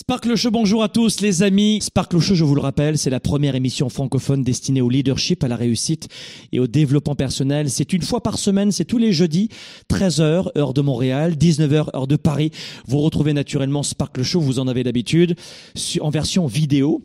Sparkle 0.00 0.34
Show, 0.34 0.50
bonjour 0.50 0.82
à 0.82 0.88
tous 0.88 1.20
les 1.20 1.42
amis. 1.42 1.78
Sparkle 1.82 2.20
Show, 2.20 2.34
je 2.34 2.42
vous 2.42 2.54
le 2.54 2.62
rappelle, 2.62 2.96
c'est 2.96 3.10
la 3.10 3.20
première 3.20 3.54
émission 3.54 3.90
francophone 3.90 4.42
destinée 4.42 4.80
au 4.80 4.88
leadership, 4.88 5.44
à 5.44 5.48
la 5.48 5.56
réussite 5.56 6.08
et 6.52 6.58
au 6.58 6.66
développement 6.66 7.14
personnel. 7.14 7.68
C'est 7.68 7.92
une 7.92 8.00
fois 8.00 8.22
par 8.22 8.38
semaine, 8.38 8.72
c'est 8.72 8.86
tous 8.86 8.96
les 8.96 9.12
jeudis, 9.12 9.50
13h, 9.90 10.56
heure 10.56 10.72
de 10.72 10.80
Montréal, 10.80 11.34
19h, 11.34 11.94
heure 11.94 12.06
de 12.06 12.16
Paris. 12.16 12.50
Vous 12.86 13.00
retrouvez 13.00 13.34
naturellement 13.34 13.82
Sparkle 13.82 14.22
Show, 14.22 14.40
vous 14.40 14.58
en 14.58 14.68
avez 14.68 14.84
d'habitude, 14.84 15.36
en 16.00 16.08
version 16.08 16.46
vidéo 16.46 17.02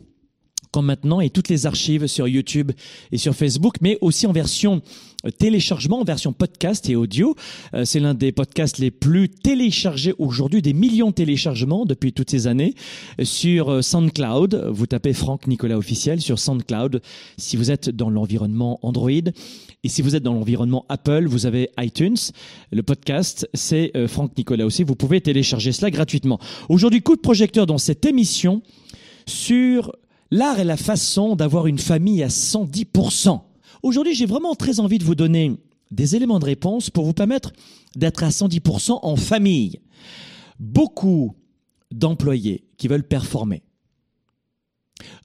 comme 0.72 0.86
maintenant 0.86 1.20
et 1.20 1.30
toutes 1.30 1.48
les 1.48 1.66
archives 1.66 2.06
sur 2.06 2.28
YouTube 2.28 2.72
et 3.12 3.18
sur 3.18 3.34
Facebook, 3.34 3.76
mais 3.80 3.98
aussi 4.00 4.26
en 4.26 4.32
version 4.32 4.82
euh, 5.26 5.30
téléchargement, 5.30 6.00
en 6.00 6.04
version 6.04 6.32
podcast 6.32 6.88
et 6.88 6.96
audio. 6.96 7.34
Euh, 7.74 7.84
c'est 7.84 8.00
l'un 8.00 8.14
des 8.14 8.32
podcasts 8.32 8.78
les 8.78 8.90
plus 8.90 9.28
téléchargés 9.28 10.14
aujourd'hui, 10.18 10.62
des 10.62 10.72
millions 10.72 11.10
de 11.10 11.14
téléchargements 11.14 11.84
depuis 11.84 12.12
toutes 12.12 12.30
ces 12.30 12.46
années 12.46 12.74
euh, 13.20 13.24
sur 13.24 13.82
SoundCloud. 13.82 14.68
Vous 14.70 14.86
tapez 14.86 15.12
Franck 15.12 15.46
Nicolas 15.46 15.76
officiel 15.76 16.20
sur 16.20 16.38
SoundCloud 16.38 17.00
si 17.36 17.56
vous 17.56 17.70
êtes 17.70 17.90
dans 17.90 18.10
l'environnement 18.10 18.78
Android. 18.82 19.10
Et 19.10 19.88
si 19.88 20.02
vous 20.02 20.16
êtes 20.16 20.22
dans 20.22 20.34
l'environnement 20.34 20.84
Apple, 20.88 21.26
vous 21.26 21.46
avez 21.46 21.70
iTunes. 21.78 22.16
Le 22.72 22.82
podcast, 22.82 23.48
c'est 23.54 23.92
Franck 24.08 24.36
Nicolas 24.36 24.66
aussi. 24.66 24.82
Vous 24.82 24.96
pouvez 24.96 25.20
télécharger 25.20 25.72
cela 25.72 25.90
gratuitement. 25.90 26.40
Aujourd'hui, 26.68 27.02
coup 27.02 27.14
de 27.14 27.20
projecteur 27.20 27.66
dans 27.66 27.78
cette 27.78 28.04
émission 28.04 28.62
sur 29.26 29.92
L'art 30.30 30.58
est 30.58 30.64
la 30.64 30.76
façon 30.76 31.36
d'avoir 31.36 31.66
une 31.66 31.78
famille 31.78 32.22
à 32.22 32.28
110%. 32.28 33.40
Aujourd'hui, 33.82 34.14
j'ai 34.14 34.26
vraiment 34.26 34.54
très 34.54 34.80
envie 34.80 34.98
de 34.98 35.04
vous 35.04 35.14
donner 35.14 35.52
des 35.90 36.16
éléments 36.16 36.40
de 36.40 36.44
réponse 36.44 36.90
pour 36.90 37.04
vous 37.04 37.12
permettre 37.12 37.52
d'être 37.94 38.24
à 38.24 38.30
110% 38.30 38.98
en 39.02 39.16
famille. 39.16 39.80
Beaucoup 40.58 41.36
d'employés 41.92 42.64
qui 42.76 42.88
veulent 42.88 43.06
performer, 43.06 43.62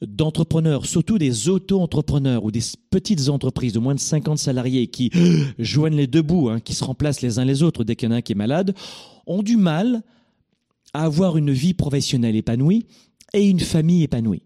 d'entrepreneurs, 0.01 0.85
surtout 0.85 1.17
des 1.17 1.49
auto-entrepreneurs 1.49 2.43
ou 2.43 2.51
des 2.51 2.61
petites 2.91 3.29
entreprises 3.29 3.73
de 3.73 3.79
moins 3.79 3.95
de 3.95 3.99
50 3.99 4.37
salariés 4.37 4.87
qui 4.87 5.09
joignent 5.59 5.95
les 5.95 6.07
deux 6.07 6.21
bouts, 6.21 6.49
hein, 6.49 6.59
qui 6.59 6.75
se 6.75 6.83
remplacent 6.83 7.21
les 7.21 7.39
uns 7.39 7.45
les 7.45 7.63
autres 7.63 7.83
dès 7.83 7.95
qu'il 7.95 8.09
y 8.09 8.11
en 8.11 8.15
a 8.15 8.17
un 8.17 8.21
qui 8.21 8.33
est 8.33 8.35
malade, 8.35 8.75
ont 9.25 9.41
du 9.41 9.57
mal 9.57 10.03
à 10.93 11.05
avoir 11.05 11.37
une 11.37 11.51
vie 11.51 11.73
professionnelle 11.73 12.35
épanouie 12.35 12.85
et 13.33 13.47
une 13.47 13.61
famille 13.61 14.03
épanouie. 14.03 14.43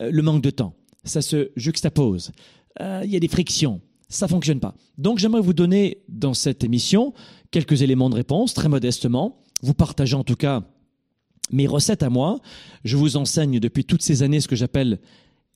Euh, 0.00 0.10
le 0.10 0.22
manque 0.22 0.42
de 0.42 0.50
temps. 0.50 0.74
Ça 1.04 1.22
se 1.22 1.50
juxtapose. 1.56 2.32
Euh, 2.80 3.02
il 3.04 3.10
y 3.10 3.16
a 3.16 3.20
des 3.20 3.28
frictions. 3.28 3.80
Ça 4.08 4.28
fonctionne 4.28 4.60
pas. 4.60 4.74
Donc 4.98 5.18
j'aimerais 5.18 5.40
vous 5.40 5.52
donner 5.52 5.98
dans 6.08 6.34
cette 6.34 6.64
émission 6.64 7.14
quelques 7.50 7.82
éléments 7.82 8.10
de 8.10 8.14
réponse, 8.14 8.54
très 8.54 8.68
modestement. 8.68 9.42
Vous 9.62 9.74
partagez 9.74 10.14
en 10.14 10.24
tout 10.24 10.36
cas 10.36 10.62
mes 11.50 11.66
recettes 11.66 12.02
à 12.02 12.10
moi. 12.10 12.40
Je 12.84 12.96
vous 12.96 13.16
enseigne 13.16 13.60
depuis 13.60 13.84
toutes 13.84 14.02
ces 14.02 14.22
années 14.22 14.40
ce 14.40 14.48
que 14.48 14.56
j'appelle 14.56 14.98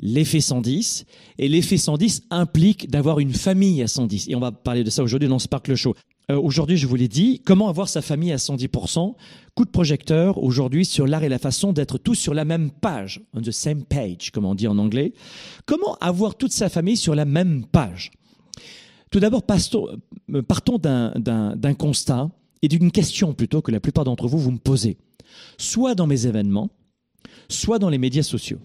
l'effet 0.00 0.40
110. 0.40 1.04
Et 1.38 1.48
l'effet 1.48 1.76
110 1.76 2.22
implique 2.30 2.90
d'avoir 2.90 3.20
une 3.20 3.32
famille 3.32 3.82
à 3.82 3.88
110. 3.88 4.28
Et 4.28 4.34
on 4.34 4.40
va 4.40 4.52
parler 4.52 4.84
de 4.84 4.90
ça 4.90 5.02
aujourd'hui 5.02 5.28
dans 5.28 5.38
Sparkle 5.38 5.74
Show. 5.74 5.94
Euh, 6.30 6.36
aujourd'hui, 6.36 6.76
je 6.76 6.86
vous 6.86 6.96
l'ai 6.96 7.08
dit, 7.08 7.40
comment 7.44 7.68
avoir 7.68 7.88
sa 7.88 8.02
famille 8.02 8.32
à 8.32 8.36
110% 8.36 9.14
Coup 9.54 9.64
de 9.64 9.70
projecteur 9.70 10.42
aujourd'hui 10.42 10.84
sur 10.84 11.06
l'art 11.06 11.24
et 11.24 11.28
la 11.28 11.38
façon 11.38 11.72
d'être 11.72 11.98
tous 11.98 12.14
sur 12.14 12.34
la 12.34 12.44
même 12.44 12.70
page, 12.70 13.22
on 13.32 13.40
the 13.40 13.50
same 13.50 13.84
page, 13.84 14.30
comme 14.30 14.44
on 14.44 14.54
dit 14.54 14.68
en 14.68 14.78
anglais. 14.78 15.14
Comment 15.64 15.96
avoir 16.00 16.36
toute 16.36 16.52
sa 16.52 16.68
famille 16.68 16.96
sur 16.96 17.14
la 17.14 17.24
même 17.24 17.64
page? 17.64 18.10
Tout 19.10 19.20
d'abord, 19.20 19.42
euh, 19.48 20.42
partons 20.42 20.78
d'un 20.78 21.74
constat 21.74 22.30
et 22.60 22.68
d'une 22.68 22.90
question 22.90 23.32
plutôt 23.32 23.62
que 23.62 23.70
la 23.70 23.80
plupart 23.80 24.04
d'entre 24.04 24.28
vous 24.28 24.38
vous 24.38 24.50
me 24.50 24.58
posez, 24.58 24.98
soit 25.56 25.94
dans 25.94 26.06
mes 26.06 26.26
événements, 26.26 26.68
soit 27.48 27.78
dans 27.78 27.88
les 27.88 27.98
médias 27.98 28.22
sociaux. 28.22 28.58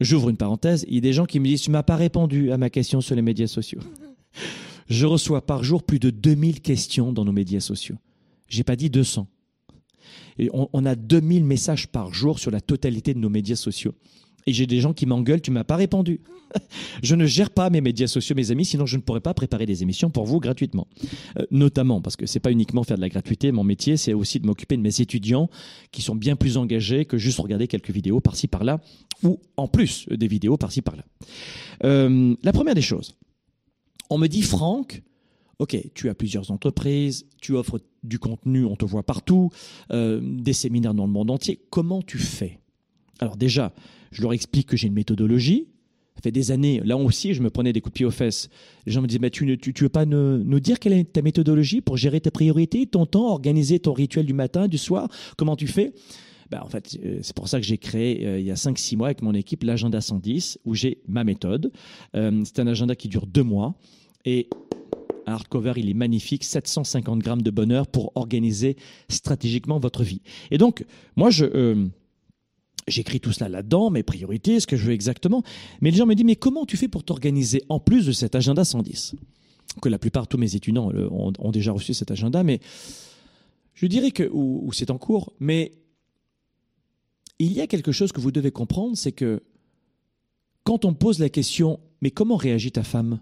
J'ouvre 0.00 0.28
une 0.28 0.36
parenthèse, 0.36 0.84
il 0.88 0.96
y 0.96 0.98
a 0.98 1.00
des 1.00 1.12
gens 1.12 1.24
qui 1.24 1.40
me 1.40 1.46
disent, 1.46 1.62
tu 1.62 1.70
m'as 1.70 1.84
pas 1.84 1.96
répondu 1.96 2.52
à 2.52 2.58
ma 2.58 2.68
question 2.68 3.00
sur 3.00 3.14
les 3.14 3.22
médias 3.22 3.46
sociaux. 3.46 3.80
Je 4.88 5.06
reçois 5.06 5.44
par 5.46 5.64
jour 5.64 5.82
plus 5.82 5.98
de 5.98 6.10
2000 6.10 6.60
questions 6.60 7.12
dans 7.12 7.24
nos 7.24 7.32
médias 7.32 7.60
sociaux. 7.60 7.96
J'ai 8.48 8.64
pas 8.64 8.76
dit 8.76 8.90
200. 8.90 9.26
Et 10.38 10.50
on, 10.52 10.86
a 10.86 10.94
2000 10.94 11.44
messages 11.44 11.88
par 11.88 12.12
jour 12.12 12.38
sur 12.38 12.50
la 12.50 12.60
totalité 12.60 13.14
de 13.14 13.18
nos 13.18 13.28
médias 13.28 13.56
sociaux. 13.56 13.94
Et 14.46 14.52
j'ai 14.52 14.66
des 14.66 14.80
gens 14.80 14.92
qui 14.92 15.06
m'engueulent, 15.06 15.40
tu 15.40 15.52
m'as 15.52 15.62
pas 15.62 15.76
répondu. 15.76 16.20
je 17.02 17.14
ne 17.14 17.26
gère 17.26 17.50
pas 17.50 17.70
mes 17.70 17.80
médias 17.80 18.08
sociaux, 18.08 18.34
mes 18.34 18.50
amis, 18.50 18.64
sinon 18.64 18.86
je 18.86 18.96
ne 18.96 19.02
pourrais 19.02 19.20
pas 19.20 19.34
préparer 19.34 19.66
des 19.66 19.82
émissions 19.82 20.10
pour 20.10 20.24
vous 20.24 20.40
gratuitement. 20.40 20.88
Euh, 21.38 21.44
notamment 21.50 22.00
parce 22.00 22.16
que 22.16 22.26
c'est 22.26 22.40
pas 22.40 22.50
uniquement 22.50 22.82
faire 22.82 22.96
de 22.96 23.02
la 23.02 23.08
gratuité, 23.08 23.52
mon 23.52 23.62
métier, 23.62 23.96
c'est 23.96 24.14
aussi 24.14 24.40
de 24.40 24.46
m'occuper 24.46 24.76
de 24.76 24.82
mes 24.82 25.00
étudiants 25.00 25.48
qui 25.92 26.02
sont 26.02 26.16
bien 26.16 26.34
plus 26.34 26.56
engagés 26.56 27.04
que 27.04 27.18
juste 27.18 27.38
regarder 27.38 27.68
quelques 27.68 27.90
vidéos 27.90 28.20
par-ci 28.20 28.48
par-là, 28.48 28.80
ou 29.22 29.38
en 29.56 29.68
plus 29.68 30.06
des 30.08 30.26
vidéos 30.26 30.56
par-ci 30.56 30.82
par-là. 30.82 31.04
Euh, 31.84 32.34
la 32.42 32.52
première 32.52 32.74
des 32.74 32.82
choses, 32.82 33.14
on 34.12 34.18
me 34.18 34.28
dit, 34.28 34.42
Franck, 34.42 35.02
OK, 35.58 35.76
tu 35.94 36.08
as 36.08 36.14
plusieurs 36.14 36.50
entreprises, 36.50 37.26
tu 37.40 37.54
offres 37.54 37.80
du 38.02 38.18
contenu, 38.18 38.64
on 38.64 38.76
te 38.76 38.84
voit 38.84 39.04
partout, 39.04 39.50
euh, 39.92 40.20
des 40.22 40.52
séminaires 40.52 40.92
dans 40.92 41.06
le 41.06 41.12
monde 41.12 41.30
entier. 41.30 41.60
Comment 41.70 42.02
tu 42.02 42.18
fais? 42.18 42.58
Alors 43.20 43.36
déjà, 43.36 43.72
je 44.10 44.22
leur 44.22 44.32
explique 44.32 44.66
que 44.66 44.76
j'ai 44.76 44.88
une 44.88 44.94
méthodologie. 44.94 45.68
Ça 46.16 46.22
fait 46.22 46.32
des 46.32 46.50
années, 46.50 46.80
là 46.84 46.96
aussi, 46.96 47.32
je 47.32 47.42
me 47.42 47.48
prenais 47.48 47.72
des 47.72 47.80
coups 47.80 47.92
de 47.92 47.96
pied 47.98 48.04
aux 48.04 48.10
fesses. 48.10 48.50
Les 48.86 48.92
gens 48.92 49.00
me 49.00 49.06
disaient, 49.06 49.18
mais 49.20 49.30
tu 49.30 49.46
ne 49.46 49.56
veux 49.80 49.88
pas 49.88 50.04
nous, 50.04 50.60
dire 50.60 50.78
quelle 50.78 50.92
est 50.92 51.12
ta 51.12 51.22
méthodologie 51.22 51.80
pour 51.80 51.96
gérer 51.96 52.20
tes 52.20 52.30
priorités, 52.30 52.86
ton 52.86 53.06
temps, 53.06 53.32
organiser 53.32 53.78
ton 53.78 53.92
rituel 53.92 54.26
du 54.26 54.34
matin, 54.34 54.68
du 54.68 54.78
soir? 54.78 55.08
Comment 55.38 55.56
tu 55.56 55.68
fais? 55.68 55.94
Ben, 56.50 56.60
en 56.60 56.68
fait, 56.68 56.98
euh, 57.02 57.20
c'est 57.22 57.34
pour 57.34 57.48
ça 57.48 57.58
que 57.58 57.64
j'ai 57.64 57.78
créé 57.78 58.26
euh, 58.26 58.38
il 58.38 58.44
y 58.44 58.50
a 58.50 58.56
5-6 58.56 58.96
mois 58.96 59.06
avec 59.06 59.22
mon 59.22 59.32
équipe 59.32 59.62
l'agenda 59.62 60.02
110, 60.02 60.58
où 60.66 60.74
j'ai 60.74 60.98
ma 61.08 61.24
méthode. 61.24 61.72
c'est 62.12 62.58
un 62.58 62.66
agenda 62.66 62.94
qui 62.94 63.08
dure 63.08 63.26
deux 63.26 63.44
mois. 63.44 63.74
Et 64.24 64.48
un 65.26 65.32
hardcover, 65.32 65.74
il 65.76 65.88
est 65.88 65.94
magnifique, 65.94 66.44
750 66.44 67.20
grammes 67.20 67.42
de 67.42 67.50
bonheur 67.50 67.86
pour 67.86 68.12
organiser 68.14 68.76
stratégiquement 69.08 69.78
votre 69.78 70.02
vie. 70.02 70.22
Et 70.50 70.58
donc, 70.58 70.84
moi, 71.16 71.30
je... 71.30 71.44
Euh, 71.44 71.86
J'écris 72.88 73.20
tout 73.20 73.30
cela 73.30 73.48
là-dedans, 73.48 73.90
mes 73.90 74.02
priorités, 74.02 74.58
ce 74.58 74.66
que 74.66 74.76
je 74.76 74.84
veux 74.84 74.92
exactement. 74.92 75.44
Mais 75.80 75.92
les 75.92 75.96
gens 75.96 76.04
me 76.04 76.14
disent, 76.16 76.26
mais 76.26 76.34
comment 76.34 76.66
tu 76.66 76.76
fais 76.76 76.88
pour 76.88 77.04
t'organiser 77.04 77.62
en 77.68 77.78
plus 77.78 78.06
de 78.06 78.10
cet 78.10 78.34
agenda 78.34 78.64
110 78.64 79.14
Que 79.80 79.88
la 79.88 80.00
plupart 80.00 80.26
tous 80.26 80.36
mes 80.36 80.56
étudiants 80.56 80.90
euh, 80.92 81.08
ont, 81.08 81.52
déjà 81.52 81.70
reçu 81.70 81.94
cet 81.94 82.10
agenda, 82.10 82.42
mais 82.42 82.58
je 83.74 83.86
dirais 83.86 84.10
que, 84.10 84.28
ou 84.32 84.68
c'est 84.72 84.90
en 84.90 84.98
cours, 84.98 85.32
mais 85.38 85.70
il 87.38 87.52
y 87.52 87.60
a 87.60 87.68
quelque 87.68 87.92
chose 87.92 88.12
que 88.12 88.20
vous 88.20 88.32
devez 88.32 88.50
comprendre, 88.50 88.96
c'est 88.96 89.12
que 89.12 89.42
quand 90.64 90.84
on 90.84 90.92
pose 90.92 91.18
la 91.18 91.28
question, 91.28 91.80
mais 92.00 92.10
comment 92.10 92.36
réagit 92.36 92.72
ta 92.72 92.82
femme? 92.82 93.20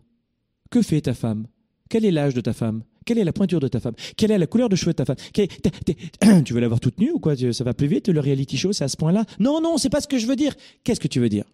Que 0.70 0.82
fait 0.82 1.02
ta 1.02 1.14
femme? 1.14 1.46
Quel 1.88 2.04
est 2.04 2.10
l'âge 2.10 2.34
de 2.34 2.40
ta 2.40 2.52
femme? 2.52 2.82
Quelle 3.04 3.18
est 3.18 3.24
la 3.24 3.32
pointure 3.32 3.60
de 3.60 3.68
ta 3.68 3.80
femme? 3.80 3.94
Quelle 4.16 4.30
est 4.30 4.38
la 4.38 4.46
couleur 4.46 4.68
de 4.68 4.76
cheveux 4.76 4.92
de 4.92 4.96
ta 4.96 5.04
femme? 5.04 5.16
Tu 6.44 6.54
veux 6.54 6.60
l'avoir 6.60 6.80
toute 6.80 6.98
nue 6.98 7.10
ou 7.10 7.18
quoi? 7.18 7.34
Ça 7.52 7.64
va 7.64 7.74
plus 7.74 7.86
vite, 7.86 8.08
le 8.08 8.20
reality 8.20 8.56
show, 8.56 8.72
c'est 8.72 8.84
à 8.84 8.88
ce 8.88 8.96
point-là? 8.96 9.24
Non, 9.38 9.60
non, 9.60 9.78
c'est 9.78 9.90
pas 9.90 10.00
ce 10.00 10.06
que 10.08 10.18
je 10.18 10.26
veux 10.26 10.36
dire. 10.36 10.54
Qu'est-ce 10.84 11.00
que 11.00 11.08
tu 11.08 11.20
veux 11.20 11.28
dire? 11.28 11.44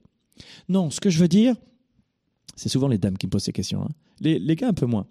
Non, 0.69 0.91
ce 0.91 1.01
que 1.01 1.09
je 1.09 1.19
veux 1.19 1.29
dire, 1.29 1.55
c'est 2.57 2.69
souvent 2.69 2.89
les 2.89 2.99
dames 2.99 3.17
qui 3.17 3.27
me 3.27 3.31
posent 3.31 3.45
ces 3.45 3.53
questions. 3.53 3.83
Hein. 3.83 3.91
Les, 4.21 4.57
gars, 4.57 4.69
un 4.69 4.75
peu 4.75 4.87
moins. 4.87 5.07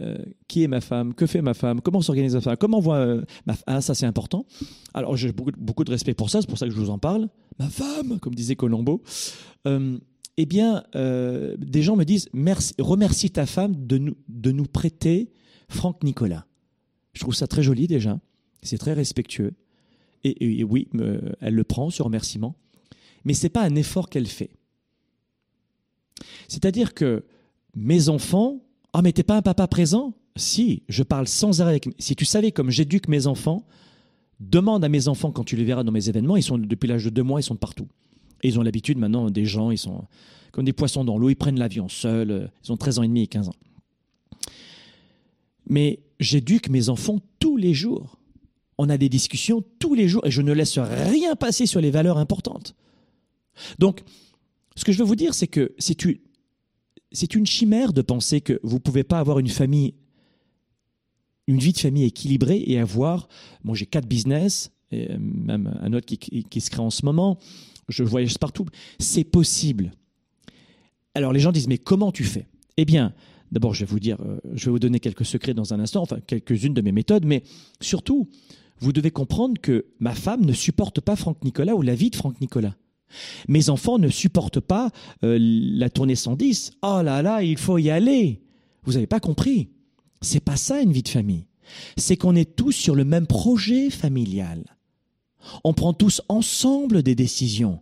Euh, 0.00 0.16
qui 0.46 0.62
est 0.62 0.68
ma 0.68 0.80
femme? 0.80 1.14
Que 1.14 1.26
fait 1.26 1.42
ma 1.42 1.54
femme? 1.54 1.80
Comment 1.80 2.00
s'organise 2.00 2.34
ma 2.34 2.40
femme? 2.40 2.56
Comment 2.56 2.78
voit 2.78 2.98
euh, 2.98 3.22
ma 3.46 3.54
femme 3.54 3.64
Ah, 3.66 3.80
ça 3.80 3.94
c'est 3.94 4.06
important. 4.06 4.46
Alors 4.94 5.16
j'ai 5.16 5.32
beaucoup, 5.32 5.82
de 5.82 5.90
respect 5.90 6.14
pour 6.14 6.30
ça, 6.30 6.40
c'est 6.40 6.46
pour 6.46 6.58
ça 6.58 6.66
que 6.66 6.72
je 6.72 6.78
vous 6.78 6.90
en 6.90 6.98
parle. 6.98 7.28
Ma 7.58 7.68
femme, 7.68 8.20
comme 8.20 8.34
disait 8.34 8.54
Colombo. 8.54 9.02
Euh, 9.66 9.98
eh 10.40 10.46
bien, 10.46 10.84
euh, 10.94 11.56
des 11.58 11.82
gens 11.82 11.96
me 11.96 12.04
disent 12.04 12.28
merci, 12.32 12.72
remercie 12.78 13.28
ta 13.28 13.44
femme 13.44 13.74
de 13.74 13.98
nous, 13.98 14.16
de 14.28 14.52
nous 14.52 14.66
prêter 14.66 15.32
Franck 15.68 16.04
Nicolas. 16.04 16.46
Je 17.12 17.20
trouve 17.20 17.34
ça 17.34 17.48
très 17.48 17.64
joli 17.64 17.88
déjà, 17.88 18.20
c'est 18.62 18.78
très 18.78 18.92
respectueux. 18.92 19.54
Et, 20.22 20.62
oui, 20.62 20.88
elle 21.40 21.54
le 21.54 21.64
prend, 21.64 21.90
ce 21.90 22.02
remerciement, 22.02 22.54
mais 23.24 23.34
ce 23.34 23.44
n'est 23.44 23.50
pas 23.50 23.62
un 23.62 23.74
effort 23.74 24.08
qu'elle 24.08 24.26
fait. 24.26 24.50
C'est-à-dire 26.46 26.94
que 26.94 27.24
mes 27.74 28.08
enfants, 28.08 28.60
ah 28.92 29.02
mais 29.02 29.12
t'es 29.12 29.22
pas 29.24 29.36
un 29.36 29.42
papa 29.42 29.66
présent? 29.66 30.14
Si, 30.36 30.82
je 30.88 31.02
parle 31.02 31.26
sans 31.26 31.60
arrêt 31.60 31.70
avec. 31.70 31.88
Si 31.98 32.14
tu 32.14 32.24
savais 32.24 32.52
comme 32.52 32.70
j'éduque 32.70 33.08
mes 33.08 33.26
enfants, 33.26 33.66
demande 34.38 34.84
à 34.84 34.88
mes 34.88 35.08
enfants 35.08 35.32
quand 35.32 35.44
tu 35.44 35.56
les 35.56 35.64
verras 35.64 35.82
dans 35.82 35.92
mes 35.92 36.08
événements, 36.08 36.36
ils 36.36 36.42
sont 36.44 36.58
depuis 36.58 36.86
l'âge 36.86 37.04
de 37.04 37.10
deux 37.10 37.24
mois, 37.24 37.40
ils 37.40 37.44
sont 37.44 37.56
partout. 37.56 37.88
Et 38.42 38.48
ils 38.48 38.58
ont 38.58 38.62
l'habitude 38.62 38.98
maintenant, 38.98 39.30
des 39.30 39.44
gens, 39.44 39.70
ils 39.70 39.78
sont 39.78 40.04
comme 40.52 40.64
des 40.64 40.72
poissons 40.72 41.04
dans 41.04 41.18
l'eau, 41.18 41.30
ils 41.30 41.36
prennent 41.36 41.58
l'avion 41.58 41.88
seuls, 41.88 42.30
euh, 42.30 42.48
ils 42.64 42.72
ont 42.72 42.76
13 42.76 42.98
ans 42.98 43.02
et 43.02 43.08
demi 43.08 43.22
et 43.22 43.26
15 43.26 43.48
ans. 43.48 43.54
Mais 45.68 46.00
j'éduque 46.18 46.68
mes 46.68 46.88
enfants 46.88 47.20
tous 47.38 47.56
les 47.56 47.74
jours. 47.74 48.18
On 48.78 48.88
a 48.88 48.96
des 48.96 49.08
discussions 49.08 49.62
tous 49.78 49.94
les 49.94 50.08
jours 50.08 50.24
et 50.24 50.30
je 50.30 50.42
ne 50.42 50.52
laisse 50.52 50.78
rien 50.78 51.36
passer 51.36 51.66
sur 51.66 51.80
les 51.80 51.90
valeurs 51.90 52.18
importantes. 52.18 52.74
Donc, 53.78 54.02
ce 54.76 54.84
que 54.84 54.92
je 54.92 54.98
veux 54.98 55.04
vous 55.04 55.16
dire, 55.16 55.34
c'est 55.34 55.48
que 55.48 55.74
c'est 55.78 56.04
une, 57.34 57.46
chimère 57.46 57.92
de 57.92 58.02
penser 58.02 58.40
que 58.40 58.60
vous 58.62 58.76
ne 58.76 58.80
pouvez 58.80 59.04
pas 59.04 59.18
avoir 59.18 59.40
une 59.40 59.48
famille, 59.48 59.94
une 61.48 61.58
vie 61.58 61.72
de 61.72 61.78
famille 61.78 62.04
équilibrée 62.04 62.62
et 62.66 62.78
avoir, 62.78 63.28
moi 63.64 63.74
j'ai 63.74 63.86
quatre 63.86 64.06
business, 64.06 64.70
et 64.92 65.08
même 65.18 65.76
un 65.80 65.92
autre 65.92 66.06
qui 66.06 66.60
se 66.60 66.70
crée 66.70 66.80
en 66.80 66.90
ce 66.90 67.04
moment, 67.04 67.38
je 67.88 68.02
voyage 68.02 68.38
partout, 68.38 68.66
c'est 68.98 69.24
possible. 69.24 69.92
Alors 71.14 71.32
les 71.32 71.40
gens 71.40 71.52
disent, 71.52 71.68
mais 71.68 71.78
comment 71.78 72.12
tu 72.12 72.24
fais? 72.24 72.46
Eh 72.76 72.84
bien, 72.84 73.12
d'abord, 73.50 73.74
je 73.74 73.80
vais 73.80 73.90
vous 73.90 74.00
dire, 74.00 74.18
euh, 74.20 74.38
je 74.54 74.66
vais 74.66 74.70
vous 74.70 74.78
donner 74.78 75.00
quelques 75.00 75.24
secrets 75.24 75.54
dans 75.54 75.74
un 75.74 75.80
instant, 75.80 76.02
enfin 76.02 76.18
quelques-unes 76.26 76.74
de 76.74 76.82
mes 76.82 76.92
méthodes, 76.92 77.24
mais 77.24 77.42
surtout, 77.80 78.28
vous 78.80 78.92
devez 78.92 79.10
comprendre 79.10 79.60
que 79.60 79.86
ma 79.98 80.14
femme 80.14 80.44
ne 80.44 80.52
supporte 80.52 81.00
pas 81.00 81.16
Franck 81.16 81.42
Nicolas 81.44 81.74
ou 81.74 81.82
la 81.82 81.94
vie 81.94 82.10
de 82.10 82.16
Franck 82.16 82.40
Nicolas. 82.40 82.76
Mes 83.48 83.70
enfants 83.70 83.98
ne 83.98 84.08
supportent 84.08 84.60
pas 84.60 84.90
euh, 85.24 85.38
la 85.40 85.90
tournée 85.90 86.14
110. 86.14 86.72
Oh 86.82 87.00
là 87.02 87.22
là, 87.22 87.42
il 87.42 87.56
faut 87.56 87.78
y 87.78 87.90
aller. 87.90 88.42
Vous 88.84 88.92
n'avez 88.92 89.06
pas 89.06 89.20
compris? 89.20 89.70
C'est 90.20 90.44
pas 90.44 90.56
ça 90.56 90.80
une 90.80 90.92
vie 90.92 91.02
de 91.02 91.08
famille. 91.08 91.46
C'est 91.96 92.16
qu'on 92.16 92.34
est 92.34 92.56
tous 92.56 92.72
sur 92.72 92.94
le 92.94 93.04
même 93.04 93.26
projet 93.26 93.90
familial. 93.90 94.77
On 95.64 95.72
prend 95.72 95.92
tous 95.92 96.22
ensemble 96.28 97.02
des 97.02 97.14
décisions. 97.14 97.80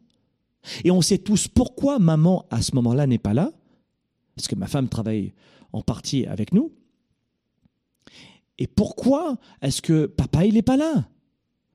Et 0.85 0.91
on 0.91 1.01
sait 1.01 1.19
tous 1.19 1.49
pourquoi 1.49 1.99
maman, 1.99 2.45
à 2.51 2.63
ce 2.63 2.75
moment-là, 2.75 3.07
n'est 3.07 3.19
pas 3.19 3.35
là. 3.35 3.53
Parce 4.35 4.49
que 4.49 4.55
ma 4.55 4.67
femme 4.67 4.89
travaille 4.89 5.33
en 5.73 5.83
partie 5.83 6.27
avec 6.27 6.53
nous. 6.53 6.73
Et 8.59 8.67
pourquoi 8.67 9.39
est-ce 9.63 9.83
que 9.83 10.07
papa, 10.07 10.45
il 10.45 10.55
n'est 10.55 10.63
pas 10.63 10.77
là? 10.77 11.09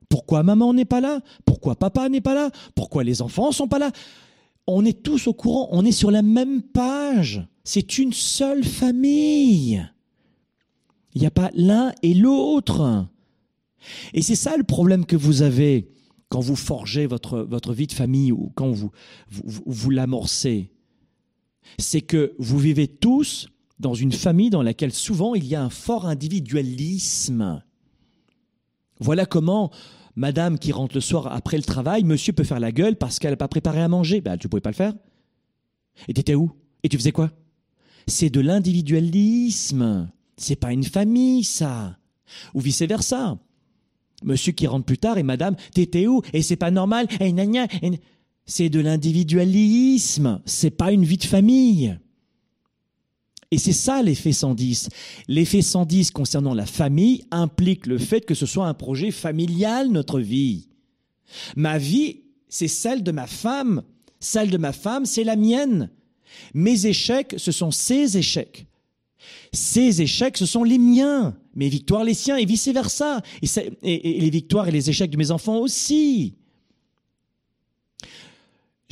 Pourquoi 0.08 0.42
maman 0.42 0.74
n'est 0.74 0.84
pas 0.84 1.00
là? 1.00 1.20
Pourquoi 1.44 1.74
papa 1.74 2.08
n'est 2.08 2.20
pas 2.20 2.34
là? 2.34 2.50
Pourquoi 2.74 3.04
les 3.04 3.22
enfants 3.22 3.48
ne 3.48 3.54
sont 3.54 3.68
pas 3.68 3.78
là? 3.78 3.90
On 4.66 4.84
est 4.84 5.02
tous 5.02 5.26
au 5.26 5.32
courant, 5.32 5.68
on 5.72 5.84
est 5.84 5.92
sur 5.92 6.10
la 6.10 6.22
même 6.22 6.62
page. 6.62 7.46
C'est 7.64 7.98
une 7.98 8.12
seule 8.12 8.64
famille. 8.64 9.88
Il 11.14 11.20
n'y 11.20 11.26
a 11.26 11.30
pas 11.30 11.50
l'un 11.54 11.92
et 12.02 12.14
l'autre. 12.14 13.06
Et 14.14 14.22
c'est 14.22 14.36
ça 14.36 14.56
le 14.56 14.64
problème 14.64 15.06
que 15.06 15.16
vous 15.16 15.42
avez 15.42 15.88
quand 16.28 16.40
vous 16.40 16.56
forgez 16.56 17.06
votre, 17.06 17.40
votre 17.40 17.72
vie 17.72 17.86
de 17.86 17.92
famille 17.92 18.32
ou 18.32 18.50
quand 18.54 18.70
vous, 18.70 18.90
vous, 19.30 19.62
vous 19.66 19.90
l'amorcez. 19.90 20.72
C'est 21.78 22.00
que 22.00 22.34
vous 22.38 22.58
vivez 22.58 22.88
tous 22.88 23.48
dans 23.78 23.94
une 23.94 24.12
famille 24.12 24.50
dans 24.50 24.62
laquelle 24.62 24.92
souvent 24.92 25.34
il 25.34 25.44
y 25.44 25.54
a 25.54 25.62
un 25.62 25.70
fort 25.70 26.06
individualisme. 26.06 27.62
Voilà 29.00 29.26
comment 29.26 29.70
madame 30.16 30.58
qui 30.58 30.72
rentre 30.72 30.94
le 30.94 31.00
soir 31.00 31.26
après 31.26 31.56
le 31.56 31.62
travail, 31.62 32.04
monsieur 32.04 32.32
peut 32.32 32.44
faire 32.44 32.60
la 32.60 32.72
gueule 32.72 32.96
parce 32.96 33.18
qu'elle 33.18 33.32
n'a 33.32 33.36
pas 33.36 33.48
préparé 33.48 33.82
à 33.82 33.88
manger. 33.88 34.20
Ben, 34.20 34.36
tu 34.36 34.46
ne 34.46 34.50
pouvais 34.50 34.60
pas 34.60 34.70
le 34.70 34.76
faire. 34.76 34.94
Et 36.08 36.14
tu 36.14 36.20
étais 36.20 36.34
où? 36.34 36.52
Et 36.82 36.88
tu 36.88 36.96
faisais 36.96 37.12
quoi? 37.12 37.30
C'est 38.06 38.30
de 38.30 38.40
l'individualisme. 38.40 40.10
C'est 40.36 40.56
pas 40.56 40.72
une 40.72 40.84
famille, 40.84 41.44
ça. 41.44 41.98
Ou 42.54 42.60
vice 42.60 42.82
versa. 42.82 43.38
Monsieur 44.24 44.52
qui 44.52 44.66
rentre 44.66 44.86
plus 44.86 44.98
tard 44.98 45.18
et 45.18 45.22
madame, 45.22 45.56
t'étais 45.74 46.06
où? 46.06 46.22
Et 46.32 46.42
c'est 46.42 46.56
pas 46.56 46.70
normal. 46.70 47.06
Et 47.20 47.34
C'est 48.46 48.68
de 48.68 48.80
l'individualisme. 48.80 50.40
C'est 50.44 50.70
pas 50.70 50.92
une 50.92 51.04
vie 51.04 51.18
de 51.18 51.24
famille. 51.24 51.98
Et 53.52 53.58
c'est 53.58 53.72
ça 53.72 54.02
l'effet 54.02 54.32
110. 54.32 54.88
L'effet 55.28 55.60
110 55.60 56.10
concernant 56.10 56.54
la 56.54 56.64
famille 56.64 57.24
implique 57.30 57.86
le 57.86 57.98
fait 57.98 58.22
que 58.22 58.34
ce 58.34 58.46
soit 58.46 58.66
un 58.66 58.72
projet 58.72 59.10
familial, 59.10 59.88
notre 59.90 60.20
vie. 60.20 60.68
Ma 61.54 61.76
vie, 61.76 62.22
c'est 62.48 62.68
celle 62.68 63.02
de 63.02 63.12
ma 63.12 63.26
femme. 63.26 63.82
Celle 64.20 64.50
de 64.50 64.56
ma 64.56 64.72
femme, 64.72 65.04
c'est 65.04 65.24
la 65.24 65.36
mienne. 65.36 65.90
Mes 66.54 66.86
échecs, 66.86 67.34
ce 67.36 67.52
sont 67.52 67.70
ses 67.70 68.16
échecs. 68.16 68.66
Ses 69.52 70.02
échecs, 70.02 70.36
ce 70.36 70.46
sont 70.46 70.64
les 70.64 70.78
miens. 70.78 71.36
Mes 71.54 71.68
victoires, 71.68 72.04
les 72.04 72.14
siens, 72.14 72.36
et 72.36 72.44
vice-versa. 72.44 73.22
Et, 73.42 74.16
et 74.16 74.20
les 74.20 74.30
victoires 74.30 74.68
et 74.68 74.72
les 74.72 74.90
échecs 74.90 75.10
de 75.10 75.16
mes 75.16 75.30
enfants 75.30 75.58
aussi. 75.58 76.34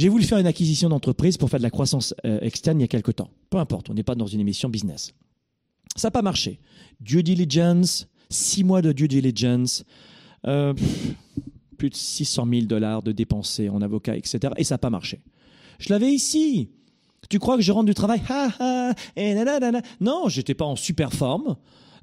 J'ai 0.01 0.09
voulu 0.09 0.25
faire 0.25 0.39
une 0.39 0.47
acquisition 0.47 0.89
d'entreprise 0.89 1.37
pour 1.37 1.51
faire 1.51 1.61
de 1.61 1.63
la 1.63 1.71
croissance 1.71 2.15
euh, 2.25 2.41
externe 2.41 2.79
il 2.79 2.83
y 2.83 2.85
a 2.85 2.89
quelque 2.89 3.11
temps. 3.11 3.29
Peu 3.51 3.59
importe, 3.59 3.91
on 3.91 3.95
n'est 3.95 4.03
pas 4.03 4.15
dans 4.15 4.27
une 4.27 4.41
émission 4.41 4.71
business. 4.71 5.13
Ça 5.95 6.09
n'a 6.09 6.11
pas 6.11 6.23
marché. 6.23 6.59
Due 7.01 7.23
diligence, 7.23 8.09
six 8.31 8.65
mois 8.65 8.81
de 8.81 8.93
due 8.93 9.09
diligence, 9.09 9.85
euh, 10.47 10.73
plus 11.77 11.91
de 11.91 11.95
600 11.95 12.47
000 12.51 12.65
dollars 12.65 13.03
de 13.03 13.13
dépensés 13.13 13.69
en 13.69 13.83
avocat, 13.83 14.17
etc. 14.17 14.55
Et 14.57 14.65
ça 14.65 14.77
n'a 14.77 14.79
pas 14.79 14.89
marché. 14.89 15.21
Je 15.79 15.91
l'avais 15.91 16.11
ici. 16.11 16.71
Tu 17.31 17.39
crois 17.39 17.57
que 17.57 17.63
je 17.63 17.73
rentre 17.73 17.87
du 17.87 17.95
travail? 17.95 18.21
Ha, 18.29 18.93
et 19.17 19.35
Non, 20.01 20.29
j'étais 20.29 20.55
pas 20.55 20.67
en 20.67 20.77
super 20.77 21.13
forme. 21.13 21.57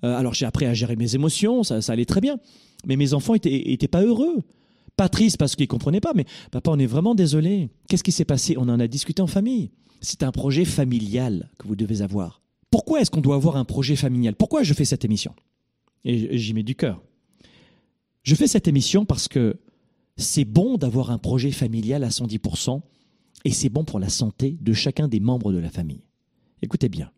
Euh, 0.03 0.15
alors 0.15 0.33
j'ai 0.33 0.45
appris 0.45 0.65
à 0.65 0.74
gérer 0.74 0.95
mes 0.95 1.15
émotions, 1.15 1.63
ça, 1.63 1.79
allait 1.89 2.06
très 2.06 2.21
bien. 2.21 2.39
Mais 2.85 2.95
mes 2.95 3.13
enfants 3.13 3.35
étaient, 3.35 3.71
étaient 3.71 3.88
pas 3.88 4.01
heureux. 4.01 4.38
Pas 4.95 5.09
triste 5.09 5.38
parce 5.38 5.56
qu'ils 5.56 5.68
comprenaient 5.68 6.00
pas, 6.00 6.13
mais 6.15 6.25
papa, 6.50 6.71
on 6.71 6.79
est 6.79 6.88
vraiment 6.88 7.13
désolé. 7.13 7.69
Qu'est-ce 7.88 8.03
qui 8.03 8.12
s'est 8.12 8.25
passé? 8.25 8.56
On 8.57 8.69
en 8.69 8.79
a 8.79 8.88
discuté 8.88 9.21
en 9.21 9.27
famille. 9.27 9.69
C'est 10.01 10.24
un 10.24 10.31
projet 10.31 10.65
familial 10.65 11.51
que 11.60 11.67
vous 11.67 11.75
devez 11.75 12.01
avoir. 12.01 12.41
Pourquoi 12.72 13.01
est-ce 13.01 13.12
qu'on 13.12 13.22
doit 13.22 13.36
avoir 13.36 13.57
un 13.57 13.65
projet 13.65 13.96
familial? 13.96 14.34
Pourquoi 14.36 14.63
je 14.63 14.74
fais 14.74 14.86
cette 14.86 15.05
émission? 15.05 15.34
Et 16.05 16.38
j'y 16.38 16.53
mets 16.53 16.63
du 16.63 16.75
cœur. 16.75 17.01
Je 18.24 18.34
fais 18.34 18.48
cette 18.48 18.67
émission 18.67 19.05
parce 19.05 19.27
que 19.27 19.57
c'est 20.15 20.46
bon 20.46 20.77
d'avoir 20.77 21.12
un 21.12 21.17
projet 21.17 21.51
familial 21.51 22.03
à 22.03 22.10
110% 22.10 22.81
et 23.46 23.51
c'est 23.51 23.70
bon 23.70 23.84
pour 23.84 24.00
la 24.00 24.10
santé 24.10 24.58
de 24.62 24.74
chacun 24.74 25.08
des 25.08 25.20
membres 25.20 25.53
de 25.53 25.58
la 25.58 25.70
famille. 25.70 26.03
Écoutez 26.62 26.89
bien. 26.89 27.12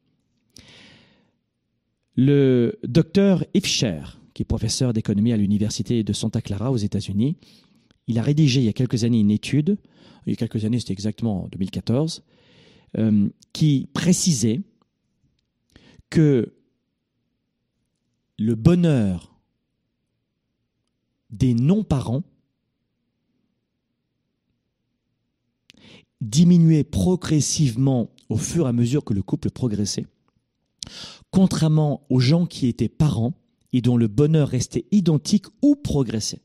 Le 2.15 2.77
docteur 2.83 3.45
Ifsher, 3.53 4.01
qui 4.33 4.43
est 4.43 4.45
professeur 4.45 4.93
d'économie 4.93 5.31
à 5.31 5.37
l'université 5.37 6.03
de 6.03 6.13
Santa 6.13 6.41
Clara 6.41 6.71
aux 6.71 6.77
États-Unis, 6.77 7.37
il 8.07 8.19
a 8.19 8.21
rédigé 8.21 8.59
il 8.61 8.65
y 8.65 8.69
a 8.69 8.73
quelques 8.73 9.03
années 9.03 9.19
une 9.19 9.31
étude, 9.31 9.77
il 10.25 10.31
y 10.31 10.33
a 10.33 10.35
quelques 10.35 10.65
années, 10.65 10.79
c'était 10.79 10.93
exactement 10.93 11.45
en 11.45 11.47
2014, 11.47 12.23
euh, 12.97 13.29
qui 13.53 13.87
précisait 13.93 14.61
que 16.09 16.53
le 18.37 18.55
bonheur 18.55 19.39
des 21.29 21.53
non-parents 21.53 22.23
diminuait 26.21 26.83
progressivement 26.83 28.09
au 28.29 28.37
fur 28.37 28.65
et 28.65 28.69
à 28.69 28.73
mesure 28.73 29.03
que 29.03 29.13
le 29.13 29.21
couple 29.21 29.49
progressait, 29.49 30.05
contrairement 31.31 32.05
aux 32.09 32.19
gens 32.19 32.45
qui 32.45 32.67
étaient 32.67 32.89
parents 32.89 33.33
et 33.73 33.81
dont 33.81 33.97
le 33.97 34.07
bonheur 34.07 34.49
restait 34.49 34.85
identique 34.91 35.45
ou 35.61 35.75
progressait 35.75 36.41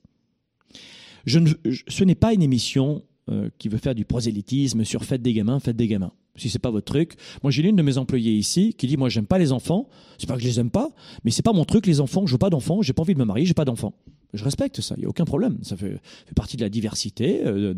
ce 1.26 2.04
n'est 2.04 2.14
pas 2.14 2.32
une 2.34 2.42
émission 2.42 3.02
euh, 3.30 3.48
qui 3.58 3.68
veut 3.68 3.78
faire 3.78 3.94
du 3.94 4.04
prosélytisme 4.04 4.84
sur 4.84 5.04
faites 5.04 5.22
des 5.22 5.32
gamins, 5.32 5.60
faites 5.60 5.76
des 5.76 5.88
gamins. 5.88 6.12
Si 6.36 6.50
c'est 6.50 6.58
pas 6.58 6.70
votre 6.70 6.86
truc, 6.86 7.14
moi 7.42 7.52
j'ai 7.52 7.62
l'une 7.62 7.76
de 7.76 7.82
mes 7.82 7.96
employés 7.96 8.32
ici 8.32 8.74
qui 8.74 8.86
dit 8.86 8.96
moi 8.96 9.08
j'aime 9.08 9.26
pas 9.26 9.38
les 9.38 9.52
enfants. 9.52 9.88
C'est 10.18 10.26
pas 10.26 10.34
que 10.34 10.42
je 10.42 10.48
les 10.48 10.60
aime 10.60 10.70
pas, 10.70 10.90
mais 11.24 11.30
c'est 11.30 11.42
pas 11.42 11.52
mon 11.52 11.64
truc 11.64 11.86
les 11.86 12.00
enfants. 12.00 12.26
Je 12.26 12.32
veux 12.32 12.38
pas 12.38 12.50
d'enfants, 12.50 12.82
j'ai 12.82 12.92
pas 12.92 13.02
envie 13.02 13.14
de 13.14 13.18
me 13.18 13.24
marier, 13.24 13.46
j'ai 13.46 13.54
pas 13.54 13.64
d'enfants. 13.64 13.94
Je 14.32 14.42
respecte 14.42 14.80
ça, 14.80 14.96
il 14.98 15.04
y 15.04 15.06
a 15.06 15.08
aucun 15.08 15.24
problème. 15.24 15.58
Ça 15.62 15.76
fait, 15.76 16.00
partie 16.34 16.56
de 16.56 16.62
la 16.62 16.68
diversité. 16.68 17.42
Euh, 17.46 17.74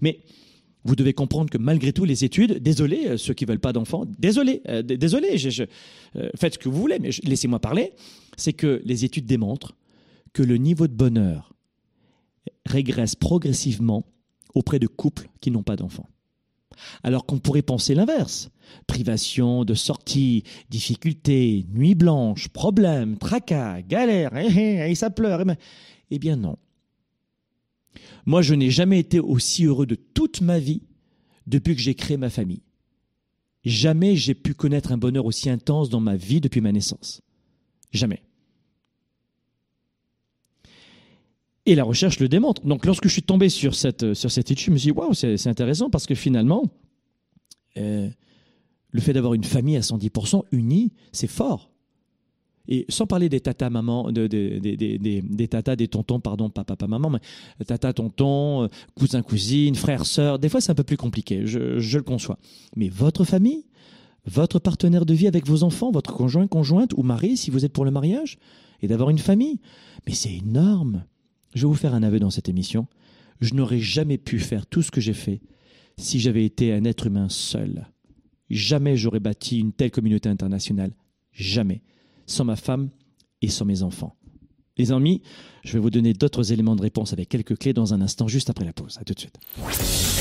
mais 0.00 0.20
vous 0.84 0.96
devez 0.96 1.12
comprendre 1.12 1.50
que 1.50 1.58
malgré 1.58 1.92
tout, 1.92 2.04
les 2.04 2.24
études, 2.24 2.62
désolé, 2.62 3.06
euh, 3.06 3.16
ceux 3.16 3.34
qui 3.34 3.44
veulent 3.44 3.60
pas 3.60 3.72
d'enfants, 3.72 4.04
désolé, 4.18 4.62
désolé, 4.84 5.38
je, 5.38 5.64
faites 6.36 6.54
ce 6.54 6.58
que 6.58 6.68
vous 6.68 6.80
voulez, 6.80 6.98
mais 6.98 7.10
laissez-moi 7.24 7.58
parler, 7.58 7.92
c'est 8.36 8.52
que 8.52 8.80
les 8.84 9.04
études 9.04 9.26
démontrent 9.26 9.74
que 10.32 10.42
le 10.42 10.56
niveau 10.56 10.86
de 10.86 10.94
bonheur 10.94 11.52
régresse 12.66 13.14
progressivement 13.14 14.04
auprès 14.54 14.78
de 14.78 14.86
couples 14.86 15.28
qui 15.40 15.50
n'ont 15.50 15.62
pas 15.62 15.76
d'enfants. 15.76 16.08
Alors 17.02 17.26
qu'on 17.26 17.38
pourrait 17.38 17.62
penser 17.62 17.94
l'inverse. 17.94 18.50
Privation 18.86 19.64
de 19.64 19.74
sortie, 19.74 20.44
difficultés, 20.70 21.66
nuit 21.72 21.94
blanche, 21.94 22.48
problèmes, 22.48 23.18
tracas, 23.18 23.82
galères, 23.82 24.36
et, 24.36 24.94
ça 24.94 25.10
pleure. 25.10 25.42
Eh, 25.48 25.54
eh 26.10 26.18
bien 26.18 26.36
non. 26.36 26.56
Moi, 28.26 28.42
je 28.42 28.54
n'ai 28.54 28.70
jamais 28.70 28.98
été 28.98 29.20
aussi 29.20 29.64
heureux 29.64 29.86
de 29.86 29.94
toute 29.94 30.40
ma 30.40 30.58
vie 30.58 30.82
depuis 31.46 31.74
que 31.74 31.80
j'ai 31.80 31.94
créé 31.94 32.16
ma 32.16 32.30
famille. 32.30 32.62
Jamais 33.64 34.16
j'ai 34.16 34.34
pu 34.34 34.54
connaître 34.54 34.92
un 34.92 34.98
bonheur 34.98 35.26
aussi 35.26 35.50
intense 35.50 35.88
dans 35.88 36.00
ma 36.00 36.16
vie 36.16 36.40
depuis 36.40 36.60
ma 36.60 36.72
naissance. 36.72 37.22
Jamais. 37.92 38.22
Et 41.66 41.74
la 41.74 41.84
recherche 41.84 42.18
le 42.18 42.28
démontre. 42.28 42.64
Donc, 42.64 42.86
lorsque 42.86 43.08
je 43.08 43.12
suis 43.12 43.22
tombé 43.22 43.48
sur 43.48 43.74
cette, 43.74 44.14
sur 44.14 44.30
cette 44.30 44.50
étude, 44.50 44.66
je 44.66 44.70
me 44.70 44.78
suis 44.78 44.92
dit, 44.92 44.98
waouh, 44.98 45.12
c'est 45.12 45.46
intéressant 45.48 45.90
parce 45.90 46.06
que 46.06 46.14
finalement, 46.14 46.64
euh, 47.76 48.08
le 48.90 49.00
fait 49.00 49.12
d'avoir 49.12 49.34
une 49.34 49.44
famille 49.44 49.76
à 49.76 49.80
110% 49.80 50.44
unie, 50.52 50.92
c'est 51.12 51.26
fort. 51.26 51.70
Et 52.68 52.84
sans 52.90 53.06
parler 53.06 53.30
des 53.30 53.40
tatas 53.40 53.70
maman, 53.70 54.12
de, 54.12 54.26
des, 54.26 54.58
des 54.58 55.48
tatas, 55.48 55.74
des 55.74 55.88
tontons, 55.88 56.20
pardon, 56.20 56.50
pas 56.50 56.64
papa, 56.64 56.86
maman, 56.86 57.10
mais 57.10 57.64
tata, 57.64 57.94
tonton, 57.94 58.64
euh, 58.64 58.68
cousin, 58.94 59.22
cousine, 59.22 59.74
frère, 59.74 60.04
sœur, 60.04 60.38
des 60.38 60.50
fois 60.50 60.60
c'est 60.60 60.70
un 60.70 60.74
peu 60.74 60.84
plus 60.84 60.98
compliqué, 60.98 61.46
je, 61.46 61.78
je, 61.78 61.96
le 61.96 62.04
conçois. 62.04 62.38
Mais 62.76 62.90
votre 62.90 63.24
famille, 63.24 63.64
votre 64.26 64.58
partenaire 64.58 65.06
de 65.06 65.14
vie 65.14 65.26
avec 65.26 65.46
vos 65.46 65.62
enfants, 65.62 65.90
votre 65.90 66.12
conjoint, 66.12 66.46
conjointe 66.46 66.92
ou 66.94 67.02
mari, 67.02 67.38
si 67.38 67.50
vous 67.50 67.64
êtes 67.64 67.72
pour 67.72 67.86
le 67.86 67.90
mariage, 67.90 68.38
et 68.82 68.86
d'avoir 68.86 69.08
une 69.10 69.18
famille, 69.18 69.60
mais 70.06 70.14
c'est 70.14 70.34
énorme. 70.34 71.04
Je 71.54 71.62
vais 71.62 71.68
vous 71.68 71.74
faire 71.74 71.94
un 71.94 72.02
aveu 72.02 72.20
dans 72.20 72.30
cette 72.30 72.48
émission. 72.48 72.86
Je 73.40 73.54
n'aurais 73.54 73.80
jamais 73.80 74.18
pu 74.18 74.38
faire 74.38 74.66
tout 74.66 74.82
ce 74.82 74.90
que 74.90 75.00
j'ai 75.00 75.14
fait 75.14 75.40
si 75.96 76.20
j'avais 76.20 76.44
été 76.44 76.72
un 76.72 76.84
être 76.84 77.06
humain 77.06 77.28
seul. 77.28 77.88
Jamais 78.50 78.96
j'aurais 78.96 79.20
bâti 79.20 79.58
une 79.58 79.72
telle 79.72 79.90
communauté 79.90 80.28
internationale. 80.28 80.92
Jamais. 81.32 81.82
Sans 82.28 82.44
ma 82.44 82.56
femme 82.56 82.90
et 83.40 83.48
sans 83.48 83.64
mes 83.64 83.82
enfants. 83.82 84.14
Les 84.76 84.92
amis, 84.92 85.22
je 85.64 85.72
vais 85.72 85.78
vous 85.80 85.90
donner 85.90 86.12
d'autres 86.12 86.52
éléments 86.52 86.76
de 86.76 86.82
réponse 86.82 87.12
avec 87.12 87.30
quelques 87.30 87.58
clés 87.58 87.72
dans 87.72 87.94
un 87.94 88.02
instant, 88.02 88.28
juste 88.28 88.50
après 88.50 88.64
la 88.64 88.72
pause. 88.72 88.98
À 89.00 89.04
tout 89.04 89.14
de 89.14 89.18
suite. 89.18 89.36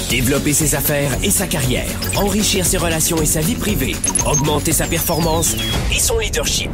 Développer 0.10 0.54
ses 0.54 0.74
affaires 0.74 1.22
et 1.22 1.30
sa 1.30 1.48
carrière, 1.48 1.88
enrichir 2.16 2.66
ses 2.66 2.78
relations 2.78 3.22
et 3.22 3.26
sa 3.26 3.42
vie 3.42 3.56
privée, 3.56 3.94
augmenter 4.26 4.72
sa 4.72 4.88
performance 4.88 5.56
et 5.92 6.00
son 6.00 6.18
leadership. 6.18 6.72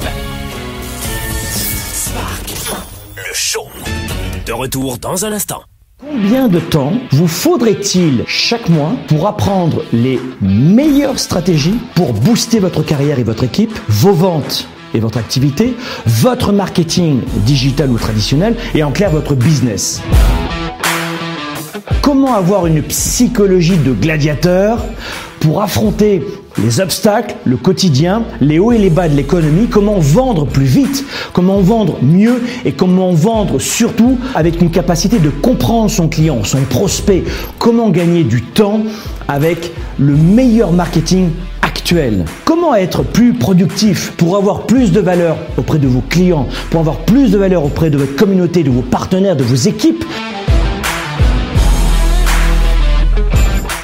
Spark, 1.92 2.54
le 3.18 3.34
show. 3.34 3.66
De 4.46 4.54
retour 4.54 5.00
dans 5.00 5.26
un 5.26 5.32
instant. 5.32 5.64
Combien 5.98 6.48
de 6.48 6.60
temps 6.60 6.94
vous 7.12 7.28
faudrait-il 7.28 8.24
chaque 8.28 8.70
mois 8.70 8.96
pour 9.08 9.26
apprendre 9.26 9.84
les 9.94 10.20
meilleures 10.42 11.18
stratégies 11.18 11.80
pour 11.96 12.14
booster 12.14 12.60
votre 12.60 12.84
carrière 12.84 13.18
et 13.18 13.24
votre 13.24 13.44
équipe, 13.44 13.74
vos 13.88 14.14
ventes 14.14 14.68
et 14.94 15.00
votre 15.00 15.18
activité, 15.18 15.76
votre 16.06 16.52
marketing 16.52 17.22
digital 17.46 17.90
ou 17.92 17.98
traditionnel 17.98 18.56
et 18.76 18.84
en 18.84 18.92
clair 18.92 19.12
votre 19.12 19.36
business. 19.36 20.02
Comment 22.02 22.34
avoir 22.36 22.68
une 22.68 22.82
psychologie 22.84 23.78
de 23.78 23.94
gladiateur 23.94 24.84
pour 25.40 25.62
affronter 25.62 26.24
les 26.62 26.80
obstacles, 26.80 27.36
le 27.46 27.58
quotidien, 27.58 28.24
les 28.40 28.60
hauts 28.60 28.72
et 28.72 28.78
les 28.78 28.90
bas 28.90 29.10
de 29.10 29.16
l'économie, 29.16 29.68
comment 29.68 30.00
vendre 30.00 30.46
plus 30.46 30.66
vite, 30.66 31.04
comment 31.34 31.60
vendre 31.60 31.98
mieux? 32.02 32.42
Et 32.66 32.74
comment 32.74 33.12
vendre 33.12 33.60
surtout 33.60 34.18
avec 34.36 34.62
une 34.62 34.70
capacité 34.70 35.20
de 35.20 35.30
comprendre 35.30 35.90
son 35.90 36.08
client, 36.08 36.44
son 36.44 36.62
prospect, 36.62 37.24
comment 37.58 37.90
gagner 37.90 38.24
du 38.24 38.42
temps 38.42 38.82
avec 39.28 39.72
le 39.98 40.16
meilleur 40.16 40.72
marketing 40.72 41.30
Comment 42.44 42.74
être 42.74 43.04
plus 43.04 43.34
productif 43.34 44.14
pour 44.18 44.36
avoir 44.36 44.66
plus 44.66 44.92
de 44.92 45.00
valeur 45.00 45.38
auprès 45.58 45.78
de 45.78 45.88
vos 45.88 46.02
clients, 46.02 46.48
pour 46.72 46.80
avoir 46.80 46.98
plus 46.98 47.30
de 47.30 47.38
valeur 47.38 47.64
auprès 47.64 47.92
de 47.92 47.98
votre 47.98 48.16
communauté, 48.16 48.64
de 48.64 48.72
vos 48.72 48.82
partenaires, 48.82 49.36
de 49.36 49.44
vos 49.44 49.56
équipes? 49.56 50.04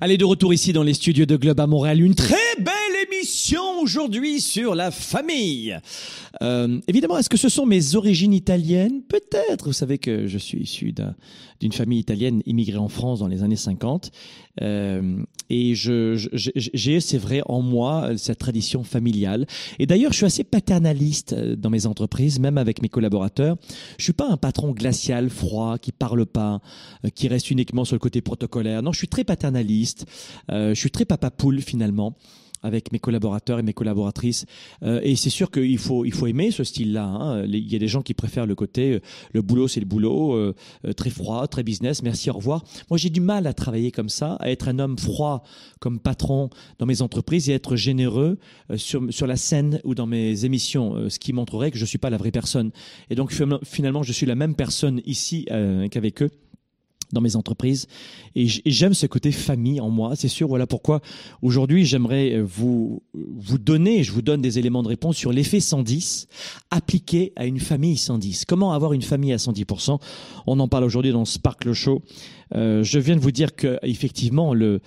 Allez, 0.00 0.16
de 0.16 0.24
retour 0.24 0.54
ici 0.54 0.72
dans 0.72 0.82
les 0.82 0.94
studios 0.94 1.26
de 1.26 1.36
Globe 1.36 1.60
à 1.60 1.66
Montréal. 1.66 2.00
Une 2.00 2.14
très 2.14 2.36
belle 2.58 2.77
émission 3.18 3.80
aujourd'hui 3.80 4.40
sur 4.40 4.74
la 4.74 4.90
famille. 4.90 5.76
Euh, 6.42 6.80
évidemment, 6.86 7.18
est-ce 7.18 7.28
que 7.28 7.36
ce 7.36 7.48
sont 7.48 7.66
mes 7.66 7.96
origines 7.96 8.32
italiennes? 8.32 9.02
Peut-être. 9.02 9.66
Vous 9.66 9.72
savez 9.72 9.98
que 9.98 10.26
je 10.26 10.38
suis 10.38 10.58
issu 10.58 10.94
d'une 11.60 11.72
famille 11.72 11.98
italienne 11.98 12.42
immigrée 12.46 12.78
en 12.78 12.88
France 12.88 13.20
dans 13.20 13.26
les 13.26 13.42
années 13.42 13.56
50. 13.56 14.12
Euh, 14.60 15.22
et 15.50 15.74
j'ai, 15.74 17.00
c'est 17.00 17.18
vrai, 17.18 17.40
en 17.46 17.60
moi, 17.60 18.10
cette 18.16 18.38
tradition 18.38 18.84
familiale. 18.84 19.46
Et 19.78 19.86
d'ailleurs, 19.86 20.12
je 20.12 20.18
suis 20.18 20.26
assez 20.26 20.44
paternaliste 20.44 21.32
euh, 21.32 21.56
dans 21.56 21.70
mes 21.70 21.86
entreprises, 21.86 22.38
même 22.38 22.58
avec 22.58 22.82
mes 22.82 22.88
collaborateurs. 22.88 23.56
Je 23.98 24.04
suis 24.04 24.12
pas 24.12 24.28
un 24.28 24.36
patron 24.36 24.72
glacial, 24.72 25.30
froid, 25.30 25.78
qui 25.78 25.90
parle 25.90 26.24
pas, 26.24 26.60
qui 27.14 27.26
reste 27.26 27.50
uniquement 27.50 27.84
sur 27.84 27.96
le 27.96 28.00
côté 28.00 28.20
protocolaire. 28.20 28.82
Non, 28.82 28.92
je 28.92 28.98
suis 28.98 29.08
très 29.08 29.24
paternaliste. 29.24 30.04
je 30.48 30.74
suis 30.74 30.90
très 30.90 31.04
papa 31.04 31.30
poule 31.30 31.60
finalement 31.62 32.14
avec 32.62 32.92
mes 32.92 32.98
collaborateurs 32.98 33.58
et 33.58 33.62
mes 33.62 33.72
collaboratrices. 33.72 34.46
Euh, 34.82 35.00
et 35.02 35.16
c'est 35.16 35.30
sûr 35.30 35.50
qu'il 35.50 35.78
faut, 35.78 36.04
il 36.04 36.12
faut 36.12 36.26
aimer 36.26 36.50
ce 36.50 36.64
style-là. 36.64 37.04
Hein. 37.04 37.44
Il 37.44 37.72
y 37.72 37.76
a 37.76 37.78
des 37.78 37.88
gens 37.88 38.02
qui 38.02 38.14
préfèrent 38.14 38.46
le 38.46 38.54
côté, 38.54 38.94
euh, 38.94 39.00
le 39.32 39.42
boulot 39.42 39.68
c'est 39.68 39.80
le 39.80 39.86
boulot, 39.86 40.34
euh, 40.34 40.54
très 40.96 41.10
froid, 41.10 41.46
très 41.46 41.62
business, 41.62 42.02
merci, 42.02 42.30
au 42.30 42.34
revoir. 42.34 42.64
Moi 42.90 42.98
j'ai 42.98 43.10
du 43.10 43.20
mal 43.20 43.46
à 43.46 43.52
travailler 43.52 43.90
comme 43.90 44.08
ça, 44.08 44.34
à 44.40 44.50
être 44.50 44.68
un 44.68 44.78
homme 44.78 44.98
froid 44.98 45.42
comme 45.80 45.98
patron 46.00 46.50
dans 46.78 46.86
mes 46.86 47.02
entreprises 47.02 47.48
et 47.48 47.52
être 47.52 47.76
généreux 47.76 48.38
sur, 48.76 49.02
sur 49.12 49.26
la 49.26 49.36
scène 49.36 49.80
ou 49.84 49.94
dans 49.94 50.06
mes 50.06 50.44
émissions, 50.44 51.08
ce 51.08 51.18
qui 51.18 51.32
montrerait 51.32 51.70
que 51.70 51.78
je 51.78 51.84
ne 51.84 51.88
suis 51.88 51.98
pas 51.98 52.10
la 52.10 52.16
vraie 52.16 52.30
personne. 52.30 52.70
Et 53.10 53.14
donc 53.14 53.32
finalement 53.64 54.02
je 54.02 54.12
suis 54.12 54.26
la 54.26 54.34
même 54.34 54.54
personne 54.54 55.00
ici 55.04 55.46
qu'avec 55.90 56.22
eux 56.22 56.30
dans 57.12 57.20
mes 57.20 57.36
entreprises. 57.36 57.86
Et 58.34 58.46
j'aime 58.46 58.94
ce 58.94 59.06
côté 59.06 59.32
famille 59.32 59.80
en 59.80 59.90
moi. 59.90 60.16
C'est 60.16 60.28
sûr, 60.28 60.48
voilà 60.48 60.66
pourquoi 60.66 61.00
aujourd'hui 61.42 61.84
j'aimerais 61.84 62.34
euh, 62.34 62.42
vous, 62.42 63.02
vous 63.14 63.58
donner, 63.58 64.02
je 64.02 64.12
vous 64.12 64.22
donne 64.22 64.42
des 64.42 64.58
éléments 64.58 64.82
de 64.82 64.88
réponse 64.88 65.16
sur 65.16 65.32
l'effet 65.32 65.60
110 65.60 66.28
appliqué 66.70 67.32
à 67.36 67.46
une 67.46 67.60
famille 67.60 67.96
110. 67.96 68.44
Comment 68.44 68.72
avoir 68.72 68.92
une 68.92 69.02
famille 69.02 69.32
à 69.32 69.36
110% 69.36 69.98
On 70.46 70.60
en 70.60 70.68
parle 70.68 70.84
aujourd'hui 70.84 71.12
dans 71.12 71.24
Sparkle 71.24 71.72
Show. 71.72 72.02
Euh, 72.54 72.82
je 72.82 72.98
viens 72.98 73.16
de 73.16 73.20
vous 73.20 73.32
dire 73.32 73.54
que 73.54 73.78
effectivement 73.82 74.54
euh, 74.54 74.80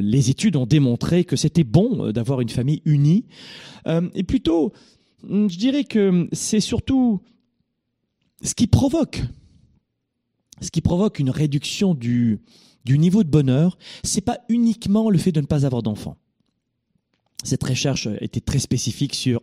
les 0.00 0.30
études 0.30 0.56
ont 0.56 0.66
démontré 0.66 1.24
que 1.24 1.36
c'était 1.36 1.64
bon 1.64 2.10
d'avoir 2.12 2.40
une 2.40 2.48
famille 2.48 2.82
unie. 2.84 3.24
Et 4.14 4.22
plutôt, 4.22 4.74
je 5.26 5.56
dirais 5.56 5.84
que 5.84 6.28
c'est 6.32 6.60
surtout 6.60 7.22
ce 8.42 8.54
qui 8.54 8.66
provoque 8.66 9.22
ce 10.60 10.70
qui 10.70 10.80
provoque 10.80 11.18
une 11.18 11.30
réduction 11.30 11.94
du, 11.94 12.40
niveau 12.86 13.22
de 13.22 13.28
bonheur, 13.28 13.78
c'est 14.02 14.20
pas 14.20 14.38
uniquement 14.48 15.10
le 15.10 15.18
fait 15.18 15.32
de 15.32 15.40
ne 15.40 15.46
pas 15.46 15.66
avoir 15.66 15.82
d'enfants. 15.82 16.16
Cette 17.44 17.62
recherche 17.62 18.08
était 18.20 18.40
très 18.40 18.58
spécifique 18.58 19.14
sur 19.14 19.42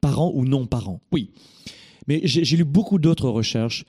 parents 0.00 0.32
ou 0.34 0.44
non 0.44 0.66
parents. 0.66 1.00
Oui, 1.12 1.30
mais 2.06 2.20
j'ai 2.24 2.56
lu 2.56 2.64
beaucoup 2.64 2.98
d'autres 2.98 3.28
recherches. 3.28 3.84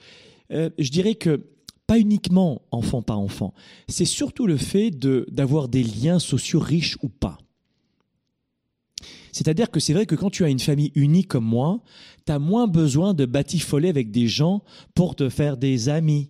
Euh, 0.51 0.69
je 0.77 0.89
dirais 0.89 1.15
que 1.15 1.47
pas 1.87 1.97
uniquement 1.97 2.61
enfant 2.71 3.01
par 3.01 3.19
enfant, 3.19 3.53
c'est 3.87 4.05
surtout 4.05 4.47
le 4.47 4.57
fait 4.57 4.91
d'avoir 4.91 5.67
des 5.67 5.83
liens 5.83 6.19
sociaux 6.19 6.59
riches 6.59 6.97
ou 7.01 7.09
pas. 7.09 7.37
C'est-à-dire 9.31 9.71
que 9.71 9.79
c'est 9.79 9.93
vrai 9.93 10.05
que 10.05 10.15
quand 10.15 10.29
tu 10.29 10.43
as 10.43 10.49
une 10.49 10.59
famille 10.59 10.91
unie 10.95 11.25
comme 11.25 11.45
moi, 11.45 11.81
tu 12.25 12.31
as 12.31 12.39
moins 12.39 12.67
besoin 12.67 13.13
de 13.13 13.25
batifoler 13.25 13.89
avec 13.89 14.11
des 14.11 14.27
gens 14.27 14.63
pour 14.93 15.15
te 15.15 15.29
faire 15.29 15.57
des 15.57 15.89
amis. 15.89 16.29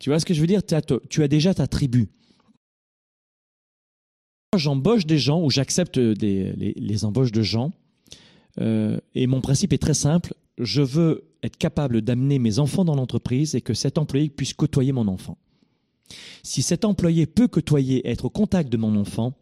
Tu 0.00 0.08
vois 0.08 0.18
ce 0.18 0.24
que 0.24 0.34
je 0.34 0.40
veux 0.40 0.46
dire? 0.46 0.62
Tu 0.64 1.22
as 1.22 1.28
déjà 1.28 1.54
ta 1.54 1.68
tribu. 1.68 2.08
J'embauche 4.56 5.06
des 5.06 5.18
gens 5.18 5.40
ou 5.42 5.50
j'accepte 5.50 5.98
les, 5.98 7.04
embauches 7.04 7.30
de 7.30 7.42
gens. 7.42 7.72
Euh, 8.60 8.98
et 9.14 9.28
mon 9.28 9.40
principe 9.40 9.72
est 9.72 9.78
très 9.78 9.94
simple. 9.94 10.34
Je 10.58 10.82
veux 10.82 11.24
être 11.42 11.56
capable 11.56 12.00
d'amener 12.00 12.38
mes 12.38 12.58
enfants 12.58 12.84
dans 12.84 12.96
l'entreprise 12.96 13.54
et 13.54 13.60
que 13.60 13.74
cet 13.74 13.98
employé 13.98 14.28
puisse 14.28 14.54
côtoyer 14.54 14.90
mon 14.90 15.06
enfant. 15.06 15.38
Si 16.42 16.62
cet 16.62 16.84
employé 16.84 17.26
peut 17.26 17.46
côtoyer, 17.46 18.08
être 18.08 18.24
au 18.24 18.30
contact 18.30 18.70
de 18.70 18.76
mon 18.76 18.96
enfant, 18.96 19.34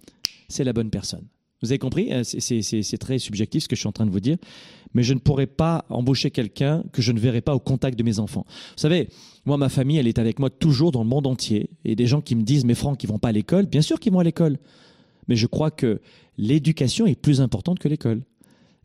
c'est 0.48 0.64
la 0.64 0.72
bonne 0.72 0.90
personne. 0.90 1.24
Vous 1.62 1.70
avez 1.72 1.78
compris? 1.78 2.12
Euh, 2.12 2.22
C'est 2.24 2.98
très 2.98 3.18
subjectif 3.18 3.62
ce 3.62 3.68
que 3.68 3.76
je 3.76 3.80
suis 3.80 3.88
en 3.88 3.92
train 3.92 4.06
de 4.06 4.10
vous 4.10 4.20
dire, 4.20 4.36
mais 4.94 5.02
je 5.02 5.14
ne 5.14 5.18
pourrais 5.18 5.46
pas 5.46 5.84
embaucher 5.90 6.30
quelqu'un 6.30 6.82
que 6.92 7.02
je 7.02 7.12
ne 7.12 7.18
verrai 7.18 7.40
pas 7.40 7.54
au 7.54 7.58
contact 7.58 7.98
de 7.98 8.02
mes 8.02 8.18
enfants. 8.18 8.44
Vous 8.48 8.80
savez, 8.80 9.08
moi, 9.44 9.56
ma 9.56 9.68
famille, 9.68 9.98
elle 9.98 10.06
est 10.06 10.18
avec 10.18 10.38
moi 10.38 10.50
toujours 10.50 10.92
dans 10.92 11.02
le 11.02 11.08
monde 11.08 11.26
entier. 11.26 11.70
Et 11.84 11.96
des 11.96 12.06
gens 12.06 12.20
qui 12.20 12.34
me 12.34 12.42
disent, 12.42 12.64
mais 12.64 12.74
Franck, 12.74 13.02
ils 13.02 13.06
vont 13.06 13.18
pas 13.18 13.28
à 13.28 13.32
l'école. 13.32 13.66
Bien 13.66 13.82
sûr 13.82 14.00
qu'ils 14.00 14.12
vont 14.12 14.20
à 14.20 14.24
l'école. 14.24 14.58
Mais 15.26 15.36
je 15.36 15.46
crois 15.46 15.70
que 15.70 16.00
l'éducation 16.36 17.06
est 17.06 17.20
plus 17.20 17.40
importante 17.40 17.78
que 17.78 17.88
l'école. 17.88 18.22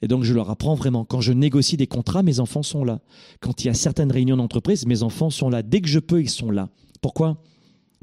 Et 0.01 0.07
donc, 0.07 0.23
je 0.23 0.33
leur 0.33 0.49
apprends 0.49 0.75
vraiment. 0.75 1.05
Quand 1.05 1.21
je 1.21 1.31
négocie 1.31 1.77
des 1.77 1.87
contrats, 1.87 2.23
mes 2.23 2.39
enfants 2.39 2.63
sont 2.63 2.83
là. 2.83 2.99
Quand 3.39 3.63
il 3.63 3.67
y 3.67 3.69
a 3.69 3.73
certaines 3.73 4.11
réunions 4.11 4.37
d'entreprise, 4.37 4.85
mes 4.85 5.03
enfants 5.03 5.29
sont 5.29 5.49
là. 5.49 5.63
Dès 5.63 5.79
que 5.79 5.87
je 5.87 5.99
peux, 5.99 6.21
ils 6.21 6.29
sont 6.29 6.51
là. 6.51 6.69
Pourquoi? 7.01 7.41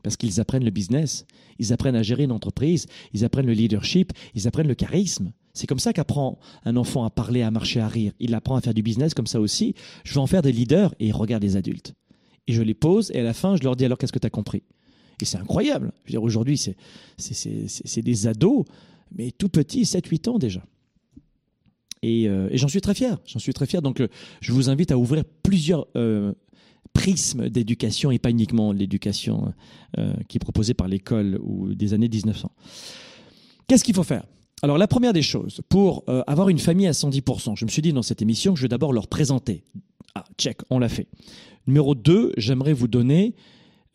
Parce 0.02 0.16
qu'ils 0.16 0.40
apprennent 0.40 0.64
le 0.64 0.70
business, 0.70 1.26
ils 1.58 1.74
apprennent 1.74 1.96
à 1.96 2.02
gérer 2.02 2.24
une 2.24 2.32
entreprise, 2.32 2.86
ils 3.12 3.24
apprennent 3.24 3.46
le 3.46 3.52
leadership, 3.52 4.12
ils 4.34 4.48
apprennent 4.48 4.68
le 4.68 4.74
charisme. 4.74 5.32
C'est 5.60 5.66
comme 5.66 5.78
ça 5.78 5.92
qu'apprend 5.92 6.38
un 6.64 6.74
enfant 6.76 7.04
à 7.04 7.10
parler, 7.10 7.42
à 7.42 7.50
marcher, 7.50 7.80
à 7.80 7.88
rire. 7.88 8.12
Il 8.18 8.34
apprend 8.34 8.56
à 8.56 8.62
faire 8.62 8.72
du 8.72 8.82
business 8.82 9.12
comme 9.12 9.26
ça 9.26 9.42
aussi. 9.42 9.74
Je 10.04 10.14
vais 10.14 10.20
en 10.20 10.26
faire 10.26 10.40
des 10.40 10.52
leaders 10.52 10.94
et 11.00 11.08
ils 11.08 11.12
regardent 11.12 11.42
les 11.42 11.56
adultes. 11.56 11.92
Et 12.46 12.54
je 12.54 12.62
les 12.62 12.72
pose 12.72 13.10
et 13.12 13.20
à 13.20 13.22
la 13.22 13.34
fin, 13.34 13.56
je 13.56 13.62
leur 13.62 13.76
dis 13.76 13.84
alors 13.84 13.98
qu'est-ce 13.98 14.12
que 14.12 14.18
tu 14.18 14.26
as 14.26 14.30
compris? 14.30 14.62
Et 15.20 15.26
c'est 15.26 15.36
incroyable. 15.36 15.92
Je 16.06 16.08
veux 16.08 16.12
dire, 16.12 16.22
aujourd'hui, 16.22 16.56
c'est, 16.56 16.76
c'est, 17.18 18.00
des 18.00 18.26
ados, 18.26 18.64
mais 19.14 19.32
tout 19.32 19.50
petits, 19.50 19.82
7-8 19.82 20.30
ans 20.30 20.38
déjà. 20.38 20.64
Et, 22.00 22.26
euh, 22.26 22.48
et 22.50 22.56
j'en 22.56 22.68
suis 22.68 22.80
très 22.80 22.94
fier. 22.94 23.18
J'en 23.26 23.38
suis 23.38 23.52
très 23.52 23.66
fier. 23.66 23.82
Donc, 23.82 24.00
euh, 24.00 24.08
je 24.40 24.54
vous 24.54 24.70
invite 24.70 24.92
à 24.92 24.96
ouvrir 24.96 25.24
plusieurs 25.42 25.88
euh, 25.94 26.32
prisme 26.94 27.50
d'éducation 27.50 28.10
et 28.10 28.18
pas 28.18 28.30
uniquement 28.30 28.72
l'éducation 28.72 29.52
euh, 29.98 30.14
qui 30.26 30.38
est 30.38 30.40
proposée 30.40 30.72
par 30.72 30.88
l'école 30.88 31.38
ou 31.42 31.74
des 31.74 31.92
années 31.92 32.08
1900. 32.08 32.50
Qu'est-ce 33.66 33.84
qu'il 33.84 33.94
faut 33.94 34.04
faire? 34.04 34.24
Alors 34.62 34.78
la 34.78 34.86
première 34.86 35.12
des 35.12 35.22
choses, 35.22 35.60
pour 35.68 36.04
euh, 36.08 36.22
avoir 36.26 36.48
une 36.48 36.58
famille 36.58 36.86
à 36.86 36.92
110%, 36.92 37.56
je 37.56 37.64
me 37.64 37.70
suis 37.70 37.82
dit 37.82 37.92
dans 37.92 38.02
cette 38.02 38.22
émission 38.22 38.52
que 38.52 38.58
je 38.58 38.64
vais 38.64 38.68
d'abord 38.68 38.92
leur 38.92 39.08
présenter. 39.08 39.64
Ah, 40.14 40.24
check, 40.38 40.58
on 40.70 40.78
l'a 40.78 40.88
fait. 40.88 41.08
Numéro 41.66 41.94
2, 41.94 42.34
j'aimerais 42.36 42.72
vous 42.72 42.88
donner 42.88 43.34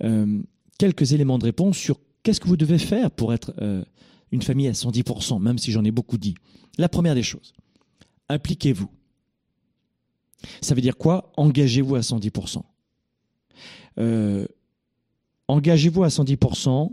euh, 0.03 0.41
quelques 0.77 1.13
éléments 1.13 1.37
de 1.37 1.45
réponse 1.45 1.77
sur 1.77 1.99
qu'est-ce 2.23 2.39
que 2.39 2.47
vous 2.47 2.57
devez 2.57 2.79
faire 2.79 3.11
pour 3.11 3.33
être 3.33 3.53
une 4.31 4.41
famille 4.41 4.67
à 4.67 4.71
110%, 4.71 5.41
même 5.41 5.57
si 5.57 5.71
j'en 5.71 5.83
ai 5.83 5.91
beaucoup 5.91 6.17
dit. 6.17 6.35
La 6.77 6.89
première 6.89 7.15
des 7.15 7.23
choses, 7.23 7.53
impliquez-vous. 8.29 8.89
Ça 10.61 10.75
veut 10.75 10.81
dire 10.81 10.97
quoi? 10.97 11.31
Engagez-vous 11.37 11.95
à 11.95 12.01
110%. 12.01 12.61
Euh, 13.99 14.45
engagez-vous 15.47 16.03
à 16.03 16.09
110%. 16.09 16.91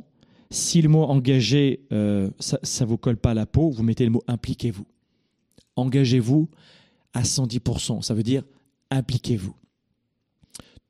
Si 0.52 0.82
le 0.82 0.90
mot 0.90 1.04
engagé, 1.04 1.80
euh, 1.92 2.30
ça 2.38 2.58
ne 2.84 2.84
vous 2.86 2.98
colle 2.98 3.16
pas 3.16 3.30
à 3.30 3.34
la 3.34 3.46
peau, 3.46 3.70
vous 3.70 3.82
mettez 3.82 4.04
le 4.04 4.10
mot 4.10 4.22
impliquez-vous. 4.26 4.86
Engagez-vous 5.76 6.50
à 7.14 7.22
110%. 7.22 8.02
Ça 8.02 8.12
veut 8.12 8.22
dire 8.22 8.44
impliquez-vous. 8.90 9.56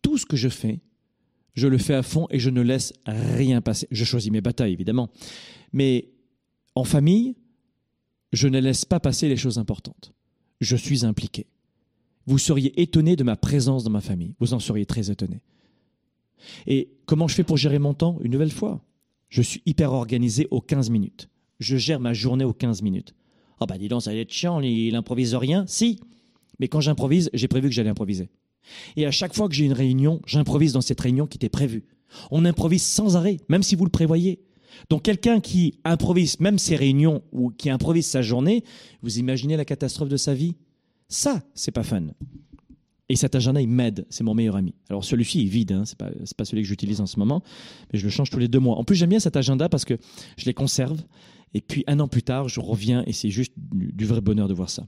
Tout 0.03 0.19
ce 0.19 0.27
que 0.27 0.37
je 0.37 0.49
fais, 0.49 0.81
je 1.55 1.69
le 1.69 1.79
fais 1.79 1.95
à 1.95 2.03
fond 2.03 2.27
et 2.31 2.41
je 2.41 2.51
ne 2.51 2.61
laisse 2.61 2.93
rien 3.07 3.61
passer. 3.61 3.87
Je 3.93 4.05
choisis 4.05 4.33
mes 4.33 4.41
batailles, 4.41 4.73
évidemment. 4.73 5.11
Mais 5.73 6.09
en 6.75 6.83
famille, 6.83 7.37
je 8.33 8.49
ne 8.49 8.59
laisse 8.59 8.85
pas 8.85 8.99
passer 8.99 9.29
les 9.29 9.37
choses 9.37 9.59
importantes. 9.59 10.13
Je 10.61 10.75
suis 10.75 11.05
impliqué. 11.05 11.47
Vous 12.27 12.39
seriez 12.39 12.81
étonné 12.83 13.15
de 13.15 13.23
ma 13.23 13.37
présence 13.37 13.85
dans 13.85 13.91
ma 13.91 14.01
famille. 14.01 14.35
Vous 14.41 14.55
en 14.55 14.59
seriez 14.59 14.87
très 14.87 15.11
étonné. 15.11 15.41
Et 16.67 16.89
comment 17.07 17.29
je 17.29 17.37
fais 17.37 17.45
pour 17.45 17.57
gérer 17.57 17.79
mon 17.79 17.95
temps 17.95 18.19
Une 18.23 18.33
nouvelle 18.33 18.51
fois, 18.51 18.83
je 19.33 19.41
suis 19.41 19.63
hyper 19.65 19.95
organisé 19.95 20.47
aux 20.51 20.61
15 20.61 20.91
minutes. 20.91 21.31
Je 21.59 21.79
gère 21.79 22.01
ma 22.01 22.13
journée 22.13 22.45
aux 22.45 22.53
15 22.53 22.83
minutes. 22.83 23.15
Ah 23.53 23.57
oh 23.61 23.67
bah 23.67 23.79
dis 23.79 23.89
donc, 23.89 24.03
ça 24.03 24.13
va 24.13 24.19
être 24.19 24.31
chiant, 24.31 24.61
il 24.61 24.95
improvise 24.95 25.35
rien. 25.35 25.65
Si, 25.67 26.01
mais 26.59 26.69
quand 26.69 26.83
j'improvise, 26.83 27.31
j'ai 27.33 27.49
prévu 27.49 27.69
que 27.71 27.75
j'allais 27.75 27.89
improviser. 27.89 28.29
Et 28.95 29.07
à 29.07 29.11
chaque 29.11 29.35
fois 29.35 29.49
que 29.49 29.55
j'ai 29.55 29.65
une 29.65 29.73
réunion, 29.73 30.21
j'improvise 30.27 30.75
dans 30.75 30.83
cette 30.83 31.01
réunion 31.01 31.27
qui 31.27 31.39
était 31.39 31.49
prévue. 31.49 31.87
On 32.31 32.45
improvise 32.45 32.83
sans 32.83 33.17
arrêt, 33.17 33.39
même 33.49 33.63
si 33.63 33.75
vous 33.75 33.87
le 33.87 33.91
prévoyez. 33.91 34.43
Donc 34.91 35.03
quelqu'un 35.03 35.41
qui 35.41 35.79
improvise 35.83 36.39
même 36.39 36.59
ses 36.59 36.77
réunions 36.77 37.23
ou 37.33 37.49
qui 37.49 37.71
improvise 37.71 38.07
sa 38.07 38.21
journée, 38.21 38.65
vous 39.01 39.19
imaginez 39.19 39.57
la 39.57 39.65
catastrophe 39.65 40.11
de 40.11 40.19
sa 40.19 40.35
vie? 40.35 40.57
Ça, 41.09 41.43
c'est 41.55 41.73
pas 41.73 41.85
fun. 41.85 42.09
Et 43.13 43.17
cet 43.17 43.35
agenda, 43.35 43.61
il 43.61 43.69
m'aide. 43.69 44.07
C'est 44.09 44.25
mon 44.25 44.33
meilleur 44.33 44.57
ami. 44.57 44.73
Alors 44.89 45.05
celui-ci 45.05 45.43
est 45.43 45.45
vide, 45.45 45.73
hein, 45.73 45.83
c'est 45.85 45.99
pas, 45.99 46.09
pas 46.35 46.47
celui 46.47 46.63
que 46.63 46.69
j'utilise 46.69 46.99
en 47.03 47.05
ce 47.05 47.19
moment, 47.19 47.43
mais 47.93 47.99
je 47.99 48.05
le 48.05 48.11
change 48.11 48.31
tous 48.31 48.39
les 48.39 48.49
deux 48.49 48.59
mois. 48.59 48.79
En 48.79 48.85
plus, 48.85 48.97
j'aime 48.97 49.11
bien 49.11 49.21
cet 49.21 49.37
agenda 49.37 49.69
parce 49.69 49.85
que 49.85 49.99
je 50.39 50.47
les 50.47 50.55
conserve. 50.55 50.99
Et 51.53 51.61
puis 51.61 51.85
un 51.87 52.01
an 52.01 52.09
plus 52.09 52.23
tard, 52.23 52.49
je 52.49 52.59
reviens 52.59 53.05
et 53.07 53.13
c'est 53.13 53.29
juste 53.29 53.53
du, 53.59 54.07
vrai 54.07 54.23
bonheur 54.23 54.49
de 54.49 54.55
voir 54.55 54.71
ça. 54.71 54.87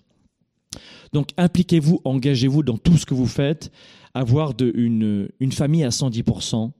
Donc 1.12 1.32
impliquez-vous, 1.36 2.00
engagez-vous 2.06 2.62
dans 2.62 2.78
tout 2.78 2.96
ce 2.96 3.04
que 3.04 3.12
vous 3.12 3.26
faites. 3.26 3.70
Avoir 4.14 4.54
une, 4.58 5.28
famille 5.52 5.84
à 5.84 5.90
110%, 5.90 6.70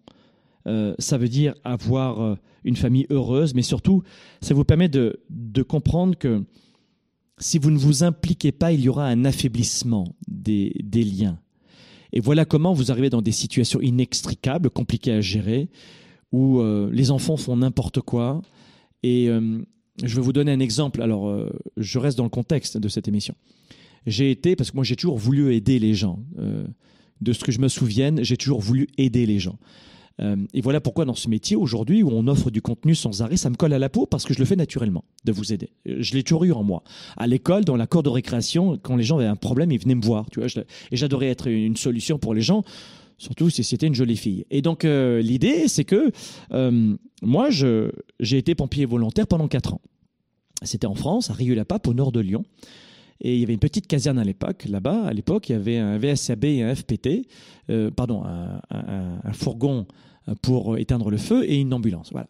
euh, 0.67 0.95
ça 0.99 1.19
veut 1.19 1.29
dire 1.29 1.53
avoir 1.63 2.23
euh, 2.23 2.37
une 2.65 2.77
famille 2.77 3.07
heureuse, 3.11 3.53
mais 3.53 3.61
surtout, 3.61 4.03
ça 4.41 4.55
vous 4.55 4.65
permet 4.65 4.89
de 4.89 5.63
comprendre 5.69 6.17
que 6.17 6.43
si 7.39 7.59
vous 7.59 7.71
ne 7.71 7.79
vous 7.79 8.05
impliquez 8.05 8.53
pas, 8.53 8.73
il 8.73 8.81
y 8.81 8.89
aura 8.89 9.07
un 9.07 9.25
affaiblissement 9.25 10.15
des, 10.29 10.73
liens. 10.93 11.39
Et 12.13 12.21
voilà 12.21 12.45
comment 12.45 12.73
vous 12.73 12.93
arrivez 12.93 13.11
dans 13.11 13.23
des 13.23 13.33
situations 13.33 13.81
inextricables, 13.81 14.71
compliquées 14.71 15.13
à 15.13 15.21
gérer, 15.21 15.69
où 16.33 16.61
euh, 16.61 16.91
les 16.93 17.11
enfants 17.11 17.37
font 17.37 17.57
n'importe 17.57 18.01
quoi. 18.01 18.41
Et 19.03 19.29
euh, 19.29 19.59
je 20.03 20.15
vais 20.17 20.23
vous 20.23 20.33
donner 20.33 20.53
un 20.53 20.61
exemple. 20.61 21.03
Alors, 21.03 21.29
euh, 21.29 21.51
je 21.77 21.99
reste 21.99 22.17
dans 22.17 22.25
le 22.25 22.31
contexte 22.31 22.79
de 22.79 22.89
cette 22.89 23.09
émission. 23.09 23.35
J'ai 24.07 24.31
été, 24.31 24.55
parce 24.55 24.71
que 24.71 24.77
moi 24.77 24.85
j'ai 24.85 24.97
toujours 24.97 25.19
voulu 25.19 25.55
aider 25.55 25.79
les 25.79 25.95
gens. 25.95 26.23
de 27.21 27.33
ce 27.33 27.43
que 27.43 27.53
je 27.53 27.59
me 27.59 27.69
souvienne, 27.69 28.23
j'ai 28.23 28.37
toujours 28.37 28.61
voulu 28.61 28.87
aider 28.99 29.25
les 29.25 29.39
gens. 29.39 29.59
Euh, 30.21 30.37
et 30.55 30.61
voilà 30.61 30.81
pourquoi 30.81 31.05
dans 31.05 31.15
ce 31.15 31.29
métier 31.29 31.57
aujourd'hui 31.57 32.03
où 32.03 32.11
on 32.11 32.27
offre 32.29 32.51
du 32.51 32.63
contenu 32.63 32.95
sans 32.95 33.23
arrêt, 33.23 33.37
ça 33.37 33.51
me 33.51 33.57
colle 33.57 33.73
à 33.73 33.79
la 33.79 33.89
peau 33.89 34.07
parce 34.07 34.25
que 34.25 34.33
je 34.33 34.39
le 34.39 34.45
fais 34.45 34.57
naturellement, 34.57 35.05
de 35.25 35.33
vous 35.33 35.53
aider. 35.53 35.71
Je 35.87 36.15
l'ai 36.15 36.23
toujours 36.23 36.45
eu 36.45 36.53
en 36.53 36.63
moi. 36.63 36.83
À 37.17 37.27
l'école, 37.27 37.65
dans 37.65 37.77
la 37.77 37.87
cour 37.87 38.03
de 38.03 38.11
récréation, 38.11 38.79
quand 38.81 38.97
les 38.97 39.03
gens 39.03 39.19
avaient 39.19 39.27
un 39.27 39.37
problème, 39.37 39.73
ils 39.73 39.81
venaient 39.81 39.97
me 39.97 40.05
voir. 40.05 40.27
Tu 40.31 40.41
vois, 40.41 40.49
et 40.93 40.97
j'adorais 40.97 41.29
être 41.29 41.49
une 41.49 41.77
solution 41.77 42.19
pour 42.19 42.35
les 42.35 42.43
gens 42.43 42.63
surtout 43.17 43.51
si 43.51 43.65
c'était 43.65 43.87
une 43.87 43.95
jolie 43.95 44.17
fille. 44.17 44.45
Et 44.51 44.63
donc 44.63 44.85
euh, 44.85 45.21
l'idée, 45.21 45.69
c'est 45.69 45.85
que 45.85 46.11
euh, 46.53 46.97
moi, 47.23 47.49
j'ai 47.51 48.39
été 48.39 48.55
pompier 48.55 48.85
volontaire 48.85 49.27
pendant 49.27 49.49
4 49.49 49.75
ans. 49.75 49.81
C'était 50.63 50.87
en 50.87 50.95
France, 50.95 51.31
à 51.31 51.35
Rieux-la-Pape, 51.35 51.87
au 51.89 51.95
nord 51.95 52.13
de 52.13 52.21
Lyon. 52.21 52.45
Et 53.21 53.35
il 53.35 53.41
y 53.41 53.45
avait 53.45 53.55
une 53.55 53.61
petite 53.61 53.87
caserne 53.87 54.19
à 54.19 54.25
l'époque. 54.25 54.65
Là-bas, 54.69 55.05
à 55.05 55.13
l'époque, 55.13 55.49
il 55.49 55.53
y 55.53 55.57
avait 55.57 55.79
un 55.79 55.99
VSAB 55.99 56.45
et 56.45 56.63
un 56.63 56.75
FPT, 56.75 57.27
euh, 57.71 57.91
pardon, 57.91 58.25
un, 58.25 59.33
fourgon 59.33 59.87
pour 60.43 60.79
éteindre 60.79 61.11
le 61.11 61.17
feu 61.17 61.45
et 61.45 61.57
une 61.57 61.73
ambulance. 61.73 62.11
Voilà. 62.13 62.29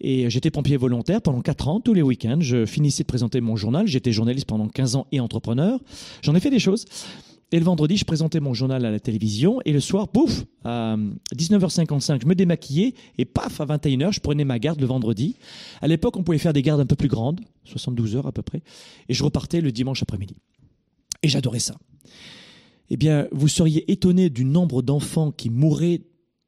Et 0.00 0.28
j'étais 0.28 0.50
pompier 0.50 0.76
volontaire 0.76 1.22
pendant 1.22 1.40
4 1.40 1.68
ans, 1.68 1.80
tous 1.80 1.94
les 1.94 2.02
week-ends. 2.02 2.38
Je 2.40 2.66
finissais 2.66 3.02
de 3.02 3.06
présenter 3.06 3.40
mon 3.40 3.56
journal. 3.56 3.86
J'étais 3.86 4.12
journaliste 4.12 4.46
pendant 4.46 4.68
15 4.68 4.96
ans 4.96 5.06
et 5.12 5.20
entrepreneur. 5.20 5.80
J'en 6.22 6.34
ai 6.34 6.40
fait 6.40 6.50
des 6.50 6.58
choses. 6.58 6.84
Et 7.52 7.60
le 7.60 7.64
vendredi, 7.64 7.96
je 7.96 8.04
présentais 8.04 8.40
mon 8.40 8.54
journal 8.54 8.84
à 8.84 8.90
la 8.90 8.98
télévision. 8.98 9.60
Et 9.64 9.72
le 9.72 9.78
soir, 9.78 10.08
pouf, 10.08 10.44
à 10.64 10.96
19h55, 11.34 12.22
je 12.22 12.26
me 12.26 12.34
démaquillais. 12.34 12.94
Et 13.18 13.24
paf, 13.24 13.60
à 13.60 13.66
21h, 13.66 14.12
je 14.12 14.20
prenais 14.20 14.44
ma 14.44 14.58
garde 14.58 14.80
le 14.80 14.86
vendredi. 14.86 15.36
À 15.80 15.86
l'époque, 15.86 16.16
on 16.16 16.24
pouvait 16.24 16.38
faire 16.38 16.52
des 16.52 16.62
gardes 16.62 16.80
un 16.80 16.86
peu 16.86 16.96
plus 16.96 17.08
grandes, 17.08 17.40
72 17.64 18.16
heures 18.16 18.26
à 18.26 18.32
peu 18.32 18.42
près. 18.42 18.62
Et 19.08 19.14
je 19.14 19.22
repartais 19.22 19.60
le 19.60 19.70
dimanche 19.70 20.02
après-midi. 20.02 20.34
Et 21.22 21.28
j'adorais 21.28 21.60
ça. 21.60 21.76
Eh 22.90 22.96
bien, 22.96 23.28
vous 23.30 23.48
seriez 23.48 23.90
étonné 23.92 24.28
du 24.28 24.44
nombre 24.44 24.82
d'enfants 24.82 25.30
qui 25.30 25.48
mouraient 25.48 26.02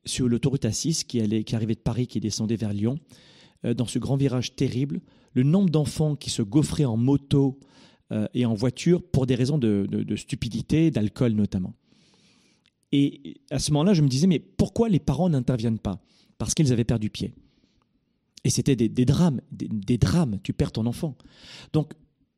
sur 0.05 0.29
l'autoroute 0.29 0.65
A6 0.65 1.05
qui, 1.05 1.21
allait, 1.21 1.45
qui 1.45 1.55
arrivait 1.55 1.75
de 1.75 1.81
Paris, 1.81 2.09
qui 2.09 2.19
descendait 2.19 2.57
vers 2.57 2.73
Lyon, 2.73 2.99
euh, 3.65 3.73
dans 3.73 3.87
ce 3.87 4.01
grand 4.01 4.17
virage 4.17 4.57
terrible. 4.57 5.01
Le 5.33 5.45
nombre 5.45 5.71
d'enfants 5.71 6.17
qui 6.17 6.31
se 6.31 6.43
gaufraient 6.43 6.85
en 6.85 6.97
moto 6.97 7.61
et 8.35 8.47
en 8.47 8.55
voiture 8.55 9.03
pour 9.03 9.27
des 9.27 9.35
raisons 9.35 9.59
de, 9.59 10.17
stupidité, 10.17 10.91
d'alcool 10.91 11.33
notamment. 11.33 11.75
Et 12.93 13.41
à 13.51 13.59
ce 13.59 13.71
moment-là, 13.73 13.93
je 13.93 14.03
me 14.03 14.09
disais, 14.09 14.27
mais 14.27 14.39
pourquoi 14.39 14.89
les 14.89 14.99
parents 14.99 15.29
n'interviennent 15.29 15.79
pas? 15.79 16.01
Parce 16.39 16.55
qu'ils 16.55 16.73
avaient 16.73 16.85
perdu 16.85 17.11
pied. 17.11 17.35
Et 18.45 18.51
c'était 18.51 18.77
des, 18.77 19.05
drames, 19.05 19.41
des, 19.51 19.99
drames, 19.99 20.39
tu 20.43 20.53
perds 20.53 20.73
ton 20.73 20.87
enfant. 20.87 21.17
Donc, 21.73 21.93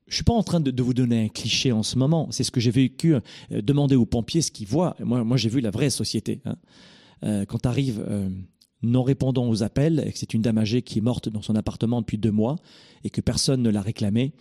je 0.09 0.15
ne 0.15 0.17
suis 0.17 0.25
pas 0.25 0.33
en 0.33 0.43
train 0.43 0.59
de, 0.59 0.83
vous 0.83 0.95
donner 0.95 1.27
un 1.27 1.29
cliché 1.29 1.71
en 1.71 1.85
ce 1.85 1.97
moment, 1.97 2.29
c'est 2.33 2.43
ce 2.43 2.51
que 2.51 2.59
j'ai 2.59 2.73
vécu, 2.73 3.15
euh, 3.15 3.21
demander 3.53 3.95
aux 3.95 4.07
pompiers 4.07 4.43
ce 4.43 4.51
qu'ils 4.51 4.67
voient. 4.67 4.97
Moi, 4.99 5.23
moi 5.23 5.37
j'ai 5.37 5.49
vu 5.49 5.61
la 5.61 5.71
vraie 5.71 5.91
société. 5.91 6.41
Hein. 6.47 6.57
Euh, 7.23 7.45
quand 7.45 7.59
tu 7.59 7.69
arrives 7.69 8.05
non 8.83 9.03
répondant 9.03 9.49
aux 9.49 9.63
appels, 9.63 10.03
et 10.07 10.13
que 10.13 10.19
c'est 10.19 10.35
une 10.35 10.43
dame 10.43 10.59
âgée 10.59 10.83
qui 10.83 10.99
est 10.99 11.03
morte 11.03 11.29
dans 11.29 11.43
son 11.43 11.55
appartement 11.55 12.01
depuis 12.01 12.19
deux 12.19 12.31
mois, 12.31 12.57
et 13.05 13.11
que 13.11 13.21
personne 13.21 13.63
ne 13.63 13.71
l'a 13.71 13.83
réclamée, 13.83 14.33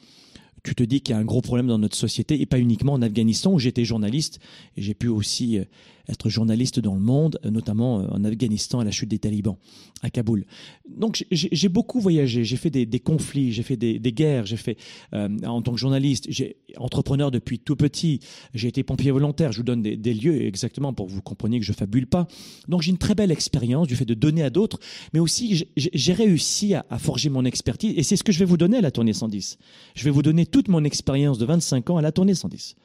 tu 0.64 0.76
te 0.76 0.84
dis 0.84 1.02
qu'il 1.02 1.14
y 1.14 1.18
a 1.18 1.22
un 1.22 1.26
gros 1.26 1.42
problème 1.42 1.68
dans 1.68 1.78
notre 1.78 1.96
société 1.96 2.42
et 2.42 2.46
pas 2.46 2.60
uniquement 2.60 2.94
en 2.94 3.02
Afghanistan 3.02 3.54
où 3.54 3.60
j'étais 3.60 3.86
journaliste 3.86 4.40
et 4.76 4.82
j'ai 4.82 4.94
pu 4.94 5.08
aussi 5.08 5.58
euh, 5.58 5.66
être 6.08 6.30
journaliste 6.30 6.80
dans 6.80 6.96
le 6.96 7.00
monde, 7.00 7.40
euh, 7.46 7.52
notamment 7.52 8.02
euh, 8.02 8.08
en 8.10 8.24
Afghanistan 8.24 8.80
à 8.80 8.84
la 8.84 8.92
chute 8.92 9.10
des 9.10 9.20
talibans, 9.20 9.58
à 10.02 10.10
Kaboul. 10.10 10.46
Donc 10.90 11.26
j'ai 11.32 11.70
beaucoup 11.70 12.00
voyagé, 12.00 12.44
j'ai 12.44 12.56
fait 12.56 12.70
des, 12.70 13.00
conflits, 13.00 13.52
j'ai 13.52 13.64
fait 13.64 13.78
des, 13.78 14.00
guerres, 14.12 14.46
j'ai 14.46 14.58
fait 14.58 14.78
en 15.14 15.62
tant 15.62 15.72
que 15.74 15.78
journaliste, 15.78 16.26
j'ai 16.30 16.58
entrepreneur 16.78 17.30
depuis 17.30 17.60
tout 17.60 17.76
petit, 17.76 18.20
j'ai 18.54 18.68
été 18.68 18.84
pompier 18.84 19.12
volontaire, 19.12 19.52
je 19.52 19.58
vous 19.58 19.64
donne 19.64 19.84
des, 19.84 20.14
lieux 20.14 20.42
exactement 20.42 20.94
pour 20.94 21.08
que 21.08 21.12
vous 21.12 21.22
compreniez 21.22 21.60
que 21.60 21.66
je 21.66 21.74
fabule 21.74 22.08
pas. 22.08 22.28
Donc 22.68 22.82
j'ai 22.82 22.90
une 22.92 22.98
très 22.98 23.14
belle 23.14 23.32
expérience 23.32 23.88
du 23.88 23.96
fait 23.96 24.06
de 24.06 24.16
donner 24.16 24.42
à 24.42 24.50
d'autres, 24.50 24.80
mais 25.14 25.20
aussi 25.20 25.68
j'ai 25.78 26.14
réussi 26.14 26.74
à, 26.74 26.86
à 26.90 26.98
forger 26.98 27.30
mon 27.30 27.46
expertise 27.46 27.94
et 27.96 28.04
c'est 28.04 28.16
ce 28.16 28.24
que 28.24 28.32
je 28.32 28.40
vais 28.40 28.46
vous 28.46 28.58
donner 28.58 28.78
à 28.78 28.82
la 28.82 28.92
tournée 28.92 29.14
110. 29.14 29.60
Je 29.96 30.04
vais 30.04 30.12
vous 30.12 30.24
donner 30.24 30.46
toute 30.50 30.68
mon 30.68 30.84
expérience 30.84 31.38
de 31.38 31.46
25 31.46 31.90
ans 31.90 31.98
à 31.98 32.02
la 32.02 32.12
tournée 32.12 32.36
110. 32.36 32.76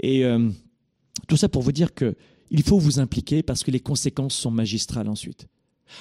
Et 0.00 0.24
euh, 0.24 0.50
tout 1.28 1.36
ça 1.36 1.48
pour 1.48 1.62
vous 1.62 1.72
dire 1.72 1.94
que 1.94 2.14
il 2.50 2.62
faut 2.62 2.78
vous 2.78 3.00
impliquer 3.00 3.42
parce 3.42 3.64
que 3.64 3.70
les 3.70 3.80
conséquences 3.80 4.34
sont 4.34 4.50
magistrales 4.50 5.08
ensuite. 5.08 5.48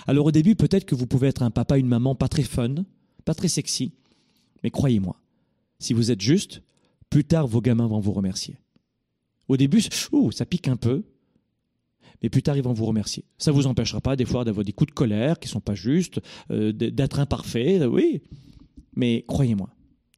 Alors 0.06 0.26
au 0.26 0.32
début, 0.32 0.56
peut-être 0.56 0.86
que 0.86 0.96
vous 0.96 1.08
pouvez 1.08 1.30
être 1.30 1.44
un 1.44 1.52
papa, 1.52 1.78
une 1.78 1.88
maman 1.88 2.14
pas 2.14 2.28
très 2.28 2.44
fun, 2.44 2.76
pas 3.24 3.34
très 3.34 3.48
sexy, 3.48 3.94
mais 4.64 4.70
croyez-moi, 4.70 5.16
si 5.80 5.94
vous 5.94 6.12
êtes 6.12 6.22
juste, 6.22 6.62
plus 7.10 7.24
tard 7.24 7.48
vos 7.48 7.62
gamins 7.62 7.88
vont 7.88 8.00
vous 8.00 8.12
remercier. 8.12 8.58
Au 9.48 9.58
début, 9.58 9.84
ouh, 10.12 10.32
ça 10.32 10.46
pique 10.46 10.68
un 10.68 10.76
peu, 10.76 11.04
mais 12.22 12.30
plus 12.30 12.44
tard 12.44 12.58
ils 12.58 12.64
vont 12.64 12.74
vous 12.74 12.86
remercier. 12.86 13.24
Ça 13.38 13.52
ne 13.52 13.56
vous 13.56 13.68
empêchera 13.68 14.02
pas 14.02 14.16
des 14.16 14.26
fois 14.26 14.44
d'avoir 14.44 14.66
des 14.66 14.74
coups 14.74 14.90
de 14.90 14.96
colère 14.96 15.40
qui 15.40 15.48
sont 15.48 15.62
pas 15.62 15.76
justes, 15.76 16.20
euh, 16.52 16.72
d'être 16.72 17.20
imparfait, 17.20 17.86
oui, 17.86 18.22
mais 18.96 19.24
croyez-moi, 19.28 19.70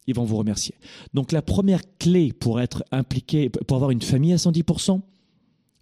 ils 0.07 0.15
vont 0.15 0.25
vous 0.25 0.37
remercier. 0.37 0.75
Donc 1.13 1.31
la 1.31 1.41
première 1.41 1.81
clé 1.97 2.33
pour 2.33 2.59
être 2.61 2.83
impliqué, 2.91 3.49
pour 3.49 3.75
avoir 3.75 3.91
une 3.91 4.01
famille 4.01 4.33
à 4.33 4.37
110%, 4.37 5.01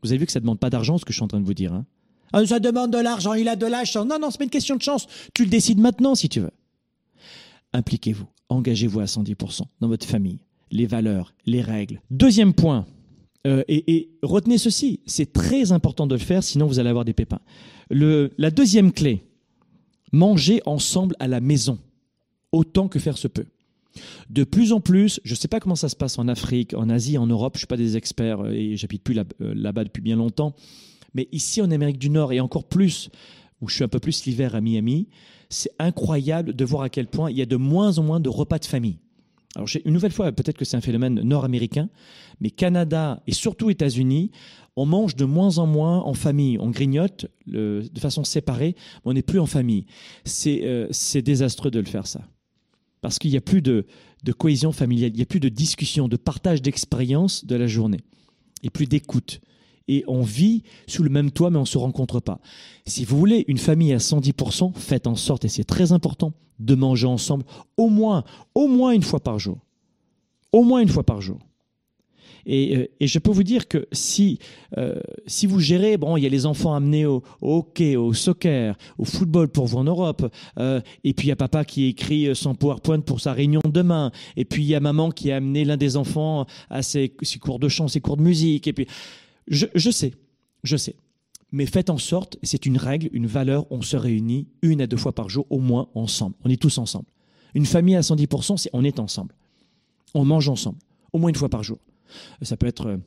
vous 0.03 0.09
avez 0.11 0.17
vu 0.17 0.25
que 0.25 0.31
ça 0.31 0.39
ne 0.39 0.43
demande 0.43 0.59
pas 0.59 0.69
d'argent, 0.69 0.97
ce 0.97 1.05
que 1.05 1.11
je 1.11 1.17
suis 1.17 1.23
en 1.23 1.27
train 1.27 1.39
de 1.39 1.45
vous 1.45 1.53
dire. 1.53 1.73
Hein 1.73 1.85
ah, 2.33 2.45
ça 2.45 2.59
demande 2.59 2.91
de 2.91 2.97
l'argent, 2.97 3.33
il 3.33 3.47
a 3.47 3.55
de 3.55 3.65
la 3.65 3.83
chance. 3.83 4.05
Non, 4.05 4.17
non, 4.19 4.31
c'est 4.31 4.37
pas 4.37 4.45
une 4.45 4.49
question 4.49 4.75
de 4.75 4.81
chance. 4.81 5.07
Tu 5.33 5.43
le 5.43 5.49
décides 5.49 5.79
maintenant 5.79 6.15
si 6.15 6.29
tu 6.29 6.39
veux. 6.39 6.51
Impliquez-vous, 7.73 8.27
engagez-vous 8.49 8.99
à 8.99 9.05
110% 9.05 9.61
dans 9.79 9.87
votre 9.87 10.05
famille, 10.05 10.39
les 10.71 10.85
valeurs, 10.85 11.33
les 11.45 11.61
règles. 11.61 12.01
Deuxième 12.09 12.53
point, 12.53 12.85
euh, 13.47 13.63
et, 13.67 14.09
retenez 14.21 14.57
ceci, 14.57 14.99
c'est 15.05 15.33
très 15.33 15.71
important 15.71 16.07
de 16.07 16.15
le 16.15 16.19
faire, 16.19 16.43
sinon 16.43 16.67
vous 16.67 16.79
allez 16.79 16.89
avoir 16.89 17.05
des 17.05 17.13
pépins. 17.13 17.39
La 17.89 18.51
deuxième 18.51 18.91
clé, 18.91 19.23
manger 20.11 20.61
ensemble 20.65 21.15
à 21.19 21.27
la 21.27 21.39
maison, 21.39 21.79
autant 22.51 22.87
que 22.87 22.99
faire 22.99 23.17
se 23.17 23.27
peut. 23.27 23.47
De 24.29 24.43
plus 24.43 24.73
en 24.73 24.79
plus, 24.79 25.19
je 25.23 25.33
ne 25.33 25.37
sais 25.37 25.47
pas 25.47 25.59
comment 25.59 25.75
ça 25.75 25.89
se 25.89 25.95
passe 25.95 26.17
en 26.19 26.27
Afrique, 26.27 26.73
en 26.73 26.89
Asie, 26.89 27.17
en 27.17 27.27
Europe, 27.27 27.53
je 27.55 27.57
ne 27.57 27.61
suis 27.61 27.67
pas 27.67 27.77
des 27.77 27.97
experts 27.97 28.41
euh, 28.41 28.51
et 28.51 28.77
j'habite 28.77 29.03
plus 29.03 29.17
euh, 29.17 29.23
là-bas 29.39 29.83
depuis 29.83 30.01
bien 30.01 30.15
longtemps, 30.15 30.53
mais 31.13 31.27
ici 31.31 31.61
en 31.61 31.71
Amérique 31.71 31.99
du 31.99 32.09
Nord 32.09 32.33
et 32.33 32.39
encore 32.39 32.65
plus, 32.65 33.09
où 33.61 33.67
je 33.67 33.75
suis 33.75 33.83
un 33.83 33.89
peu 33.89 33.99
plus 33.99 34.25
l'hiver 34.25 34.55
à 34.55 34.61
Miami, 34.61 35.07
c'est 35.49 35.71
incroyable 35.79 36.53
de 36.53 36.65
voir 36.65 36.83
à 36.83 36.89
quel 36.89 37.07
point 37.07 37.29
il 37.29 37.37
y 37.37 37.41
a 37.41 37.45
de 37.45 37.57
moins 37.57 37.97
en 37.97 38.03
moins 38.03 38.19
de 38.19 38.29
repas 38.29 38.59
de 38.59 38.65
famille. 38.65 38.99
Alors, 39.55 39.67
une 39.83 39.93
nouvelle 39.93 40.13
fois, 40.13 40.31
peut-être 40.31 40.57
que 40.57 40.63
c'est 40.63 40.77
un 40.77 40.81
phénomène 40.81 41.15
nord-américain, 41.15 41.89
mais 42.39 42.51
Canada 42.51 43.21
et 43.27 43.33
surtout 43.33 43.69
États-Unis, 43.69 44.31
on 44.75 44.85
mange 44.85 45.15
de 45.15 45.25
moins 45.25 45.57
en 45.57 45.65
moins 45.65 45.99
en 45.99 46.13
famille. 46.13 46.57
On 46.59 46.69
grignote 46.69 47.27
de 47.47 47.99
façon 47.99 48.23
séparée, 48.23 48.75
mais 48.77 49.11
on 49.11 49.13
n'est 49.13 49.21
plus 49.21 49.39
en 49.39 49.45
famille. 49.45 49.85
Euh, 50.47 50.87
c'est 50.91 51.21
désastreux 51.21 51.71
de 51.71 51.79
le 51.79 51.85
faire, 51.85 52.07
ça 52.07 52.21
parce 53.01 53.19
qu'il 53.19 53.31
n'y 53.31 53.37
a 53.37 53.41
plus 53.41 53.61
de, 53.61 53.85
cohésion 54.37 54.71
familiale, 54.71 55.11
il 55.13 55.17
n'y 55.17 55.21
a 55.21 55.25
plus 55.25 55.39
de 55.39 55.49
discussion, 55.49 56.07
de 56.07 56.17
partage 56.17 56.61
d'expérience 56.61 57.45
de 57.45 57.55
la 57.55 57.67
journée, 57.67 57.99
et 58.63 58.69
plus 58.69 58.85
d'écoute. 58.85 59.41
Et 59.87 60.03
on 60.07 60.21
vit 60.21 60.63
sous 60.87 61.03
le 61.03 61.09
même 61.09 61.31
toit, 61.31 61.49
mais 61.49 61.57
on 61.57 61.61
ne 61.61 61.65
se 61.65 61.77
rencontre 61.77 62.19
pas. 62.19 62.39
Si 62.85 63.03
vous 63.03 63.17
voulez 63.17 63.43
une 63.47 63.57
famille 63.57 63.91
à 63.93 63.97
110%, 63.97 64.73
faites 64.75 65.07
en 65.07 65.15
sorte, 65.15 65.43
et 65.43 65.49
c'est 65.49 65.63
très 65.63 65.91
important, 65.91 66.33
de 66.59 66.75
manger 66.75 67.07
ensemble 67.07 67.43
au 67.75 67.89
moins, 67.89 68.23
au 68.53 68.67
moins 68.67 68.91
une 68.91 69.01
fois 69.01 69.19
par 69.19 69.39
jour. 69.39 69.57
Au 70.53 70.63
moins 70.63 70.81
une 70.81 70.89
fois 70.89 71.03
par 71.03 71.19
jour. 71.19 71.39
Euh, 72.47 72.87
et, 72.99 73.07
je 73.07 73.19
peux 73.19 73.31
vous 73.31 73.43
dire 73.43 73.67
que 73.67 73.87
si, 73.91 74.39
euh, 74.77 74.95
si 75.27 75.47
vous 75.47 75.59
gérez, 75.59 75.97
bon, 75.97 76.17
il 76.17 76.23
y 76.23 76.25
a 76.25 76.29
les 76.29 76.45
enfants 76.45 76.73
amenés 76.73 77.05
au, 77.05 77.23
hockey, 77.41 77.95
au 77.95 78.13
soccer, 78.13 78.75
au 78.97 79.05
football 79.05 79.49
pour 79.49 79.67
vous 79.67 79.77
en 79.77 79.83
Europe, 79.83 80.31
euh, 80.59 80.81
et 81.03 81.13
puis 81.13 81.27
il 81.27 81.29
y 81.29 81.33
a 81.33 81.35
papa 81.35 81.65
qui 81.65 81.87
écrit 81.87 82.35
son 82.35 82.55
PowerPoint 82.55 83.01
pour 83.01 83.21
sa 83.21 83.33
réunion 83.33 83.61
de 83.65 83.71
demain, 83.71 84.11
et 84.37 84.45
puis 84.45 84.63
il 84.63 84.67
y 84.67 84.75
a 84.75 84.79
maman 84.79 85.11
qui 85.11 85.31
a 85.31 85.37
amené 85.37 85.65
l'un 85.65 85.77
des 85.77 85.97
enfants 85.97 86.45
à 86.69 86.81
ses, 86.81 87.09
cours 87.41 87.59
de 87.59 87.69
chant, 87.69 87.87
ses 87.87 88.01
cours 88.01 88.17
de 88.17 88.23
musique, 88.23 88.67
et 88.67 88.73
puis 88.73 88.87
je 89.47 89.91
sais, 89.91 90.13
je 90.63 90.77
sais. 90.77 90.95
Mais 91.51 91.65
faites 91.65 91.89
en 91.89 91.97
sorte, 91.97 92.37
c'est 92.43 92.65
une 92.65 92.77
règle, 92.77 93.09
une 93.11 93.27
valeur, 93.27 93.65
on 93.71 93.81
se 93.81 93.97
réunit 93.97 94.47
une 94.61 94.81
à 94.81 94.87
deux 94.87 94.97
fois 94.97 95.13
par 95.13 95.29
jour 95.29 95.45
au 95.49 95.59
moins 95.59 95.89
ensemble. 95.95 96.35
On 96.45 96.49
est 96.49 96.61
tous 96.61 96.77
ensemble. 96.77 97.05
Une 97.53 97.65
famille 97.65 97.95
à 97.95 98.01
110%, 98.01 98.55
c'est 98.57 98.69
on 98.71 98.85
est 98.85 98.99
ensemble. 98.99 99.35
On 100.13 100.23
mange 100.23 100.47
ensemble, 100.47 100.77
au 101.11 101.19
moins 101.19 101.29
une 101.29 101.35
fois 101.35 101.49
par 101.49 101.63
jour. 101.63 101.77
Ça 102.41 102.57
peut 102.57 102.67
être 102.67 102.99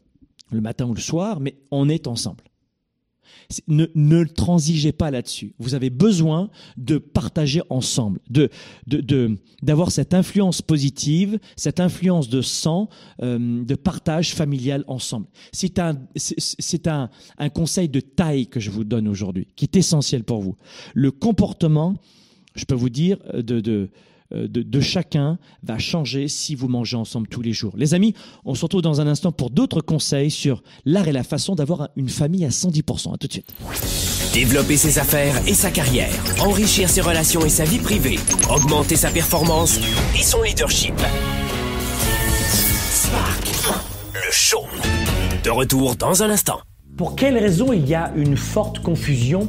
le 0.50 0.60
matin 0.60 0.86
ou 0.86 0.94
le 0.94 1.00
soir, 1.00 1.40
mais 1.40 1.56
on 1.70 1.88
est 1.88 2.06
ensemble. 2.06 2.44
Ne, 3.68 4.24
transigez 4.24 4.92
pas 4.92 5.10
là-dessus. 5.10 5.54
Vous 5.58 5.74
avez 5.74 5.90
besoin 5.90 6.50
de 6.76 6.98
partager 6.98 7.62
ensemble, 7.68 8.20
d'avoir 9.62 9.90
cette 9.90 10.14
influence 10.14 10.62
positive, 10.62 11.38
cette 11.56 11.80
influence 11.80 12.28
de 12.28 12.40
sang, 12.40 12.88
euh, 13.22 13.64
de 13.64 13.74
partage 13.74 14.34
familial 14.34 14.84
ensemble. 14.86 15.26
C'est 15.52 15.78
un 15.78 15.98
un, 17.38 17.48
conseil 17.50 17.88
de 17.88 18.00
taille 18.00 18.46
que 18.46 18.60
je 18.60 18.70
vous 18.70 18.84
donne 18.84 19.08
aujourd'hui, 19.08 19.48
qui 19.56 19.64
est 19.64 19.76
essentiel 19.76 20.24
pour 20.24 20.40
vous. 20.40 20.56
Le 20.94 21.10
comportement, 21.10 21.96
je 22.54 22.64
peux 22.64 22.74
vous 22.74 22.90
dire, 22.90 23.18
de, 23.34 23.60
de 23.60 23.90
euh, 24.34 24.48
de, 24.48 24.80
chacun 24.80 25.38
va 25.62 25.78
changer 25.78 26.28
si 26.28 26.54
vous 26.54 26.68
mangez 26.68 26.96
ensemble 26.96 27.28
tous 27.28 27.42
les 27.42 27.52
jours. 27.52 27.72
Les 27.76 27.94
amis, 27.94 28.14
on 28.44 28.54
se 28.54 28.62
retrouve 28.62 28.82
dans 28.82 29.00
un 29.00 29.06
instant 29.06 29.32
pour 29.32 29.50
d'autres 29.50 29.80
conseils 29.80 30.30
sur 30.30 30.62
l'art 30.84 31.08
et 31.08 31.12
la 31.12 31.22
façon 31.22 31.54
d'avoir 31.54 31.88
une 31.96 32.08
famille 32.08 32.44
à 32.44 32.48
110%. 32.48 33.14
À 33.14 33.18
tout 33.18 33.26
de 33.28 33.32
suite. 33.32 33.54
Développer 34.32 34.76
ses 34.76 34.98
affaires 34.98 35.36
et 35.46 35.54
sa 35.54 35.70
carrière, 35.70 36.10
enrichir 36.40 36.88
ses 36.88 37.00
relations 37.00 37.44
et 37.44 37.48
sa 37.48 37.64
vie 37.64 37.78
privée, 37.78 38.18
augmenter 38.50 38.96
sa 38.96 39.10
performance 39.10 39.78
et 40.18 40.22
son 40.22 40.42
leadership. 40.42 40.94
Spark, 42.90 43.46
le 44.12 44.32
show. 44.32 44.64
De 45.44 45.50
retour 45.50 45.96
dans 45.96 46.22
un 46.22 46.30
instant. 46.30 46.60
Pour 46.96 47.16
quelles 47.16 47.38
raisons 47.38 47.72
il 47.72 47.88
y 47.88 47.94
a 47.94 48.12
une 48.16 48.36
forte 48.36 48.80
confusion 48.80 49.48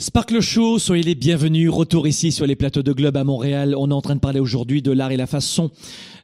Sparkle 0.00 0.40
Show, 0.40 0.78
soyez 0.78 1.02
les 1.02 1.14
bienvenus. 1.14 1.68
Retour 1.68 2.08
ici 2.08 2.32
sur 2.32 2.46
les 2.46 2.56
plateaux 2.56 2.82
de 2.82 2.94
Globe 2.94 3.18
à 3.18 3.24
Montréal. 3.24 3.74
On 3.76 3.90
est 3.90 3.94
en 3.94 4.00
train 4.00 4.14
de 4.14 4.20
parler 4.20 4.40
aujourd'hui 4.40 4.80
de 4.80 4.92
l'art 4.92 5.12
et 5.12 5.18
la 5.18 5.26
façon 5.26 5.70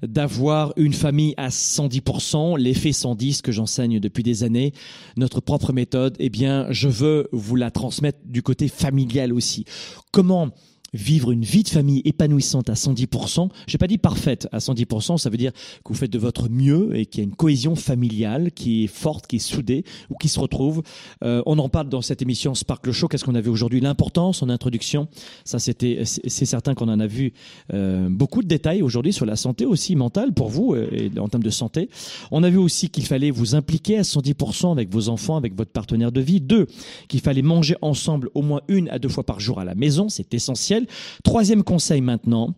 d'avoir 0.02 0.72
une 0.78 0.94
famille 0.94 1.34
à 1.36 1.50
110%, 1.50 2.58
l'effet 2.58 2.92
110 2.92 3.42
que 3.42 3.52
j'enseigne 3.52 4.00
depuis 4.00 4.22
des 4.22 4.44
années. 4.44 4.72
Notre 5.18 5.42
propre 5.42 5.74
méthode, 5.74 6.16
eh 6.18 6.30
bien, 6.30 6.68
je 6.70 6.88
veux 6.88 7.28
vous 7.32 7.54
la 7.54 7.70
transmettre 7.70 8.20
du 8.24 8.40
côté 8.42 8.68
familial 8.68 9.34
aussi. 9.34 9.66
Comment 10.10 10.52
vivre 10.94 11.30
une 11.30 11.44
vie 11.44 11.62
de 11.62 11.68
famille 11.68 12.02
épanouissante 12.04 12.70
à 12.70 12.74
110%. 12.74 13.48
J'ai 13.66 13.78
pas 13.78 13.86
dit 13.86 13.98
parfaite 13.98 14.48
à 14.52 14.58
110%, 14.58 15.18
ça 15.18 15.30
veut 15.30 15.36
dire 15.36 15.52
que 15.52 15.88
vous 15.88 15.94
faites 15.94 16.12
de 16.12 16.18
votre 16.18 16.48
mieux 16.48 16.96
et 16.96 17.06
qu'il 17.06 17.20
y 17.20 17.26
a 17.26 17.28
une 17.28 17.34
cohésion 17.34 17.74
familiale 17.76 18.52
qui 18.52 18.84
est 18.84 18.88
forte, 18.88 19.26
qui 19.26 19.36
est 19.36 19.40
soudée 19.40 19.84
ou 20.10 20.16
qui 20.16 20.28
se 20.28 20.40
retrouve. 20.40 20.82
Euh, 21.24 21.42
on 21.46 21.58
en 21.58 21.68
parle 21.68 21.88
dans 21.88 22.02
cette 22.02 22.22
émission 22.22 22.54
Sparkle 22.54 22.92
Show. 22.92 23.08
Qu'est-ce 23.08 23.24
qu'on 23.24 23.34
a 23.34 23.40
vu 23.40 23.50
aujourd'hui? 23.50 23.80
L'importance 23.80 24.42
en 24.42 24.48
introduction. 24.48 25.08
Ça, 25.44 25.58
c'était, 25.58 26.02
c'est 26.04 26.44
certain 26.44 26.74
qu'on 26.74 26.88
en 26.88 27.00
a 27.00 27.06
vu 27.06 27.32
euh, 27.72 28.08
beaucoup 28.10 28.42
de 28.42 28.48
détails 28.48 28.82
aujourd'hui 28.82 29.12
sur 29.12 29.26
la 29.26 29.36
santé 29.36 29.66
aussi 29.66 29.96
mentale 29.96 30.32
pour 30.32 30.48
vous 30.48 30.74
euh, 30.74 30.88
et 30.92 31.18
en 31.18 31.28
termes 31.28 31.42
de 31.42 31.50
santé. 31.50 31.88
On 32.30 32.42
a 32.42 32.50
vu 32.50 32.58
aussi 32.58 32.90
qu'il 32.90 33.04
fallait 33.04 33.30
vous 33.30 33.54
impliquer 33.54 33.98
à 33.98 34.02
110% 34.02 34.72
avec 34.72 34.90
vos 34.90 35.08
enfants, 35.08 35.36
avec 35.36 35.54
votre 35.54 35.70
partenaire 35.70 36.12
de 36.12 36.20
vie. 36.20 36.40
Deux, 36.40 36.66
qu'il 37.08 37.20
fallait 37.20 37.42
manger 37.42 37.76
ensemble 37.82 38.30
au 38.34 38.42
moins 38.42 38.60
une 38.68 38.88
à 38.90 38.98
deux 38.98 39.08
fois 39.08 39.24
par 39.24 39.40
jour 39.40 39.58
à 39.60 39.64
la 39.64 39.74
maison. 39.74 40.08
C'est 40.08 40.32
essentiel. 40.34 40.75
Troisième 41.24 41.62
conseil 41.62 42.00
maintenant, 42.00 42.54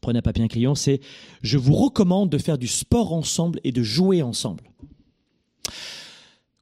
prenez 0.00 0.18
un 0.18 0.22
papier 0.22 0.44
un 0.44 0.48
crayon, 0.48 0.74
c'est 0.74 1.00
je 1.42 1.58
vous 1.58 1.74
recommande 1.74 2.30
de 2.30 2.38
faire 2.38 2.58
du 2.58 2.68
sport 2.68 3.12
ensemble 3.12 3.60
et 3.64 3.72
de 3.72 3.82
jouer 3.82 4.22
ensemble. 4.22 4.64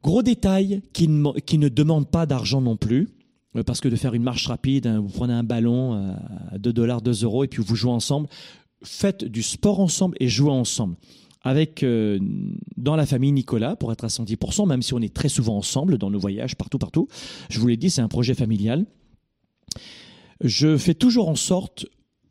Gros 0.03 0.23
détail 0.23 0.83
qui 0.93 1.09
ne, 1.09 1.69
demande 1.69 2.09
pas 2.09 2.27
d'argent 2.27 2.61
non 2.61 2.77
plus, 2.77 3.09
euh, 3.57 3.65
parce 3.65 3.81
que 3.81 3.89
de 3.89 3.97
faire 3.97 4.15
une 4.15 4.23
marche 4.23 4.47
rapide, 4.47 4.87
hein, 4.87 5.01
vous 5.01 5.09
prenez 5.09 5.33
un 5.33 5.43
ballon 5.43 5.95
euh, 5.95 6.15
à 6.53 6.59
2 6.59 6.73
dollars, 6.73 7.03
2 7.03 7.25
euros, 7.25 7.43
et 7.43 7.49
puis 7.49 7.61
vous 7.61 7.75
jouez 7.75 7.91
ensemble. 7.91 8.29
Faites 8.85 9.25
du 9.25 9.43
sport 9.43 9.81
ensemble 9.81 10.17
et 10.21 10.29
jouez 10.29 10.53
ensemble. 10.53 10.95
Avec 11.43 11.83
euh, 11.83 12.21
dans 12.77 12.95
la 12.95 13.05
famille 13.05 13.33
Nicolas, 13.33 13.75
pour 13.75 13.91
être 13.91 14.05
à 14.05 14.09
110%, 14.09 14.69
même 14.69 14.83
si 14.83 14.95
on 14.95 15.01
est 15.01 15.13
très 15.13 15.29
souvent 15.29 15.57
ensemble 15.57 15.99
dans 15.99 16.11
nos 16.11 16.21
voyages, 16.21 16.55
partout, 16.55 16.79
partout. 16.79 17.09
Je 17.51 17.59
vous 17.59 17.67
l'ai 17.67 17.77
dit, 17.77 17.91
c'est 17.91 18.01
un 18.01 18.09
projet 18.09 18.35
familial 18.35 18.87
je 20.41 20.77
fais 20.77 20.95
toujours 20.95 21.29
en 21.29 21.37
sorte 21.37 21.87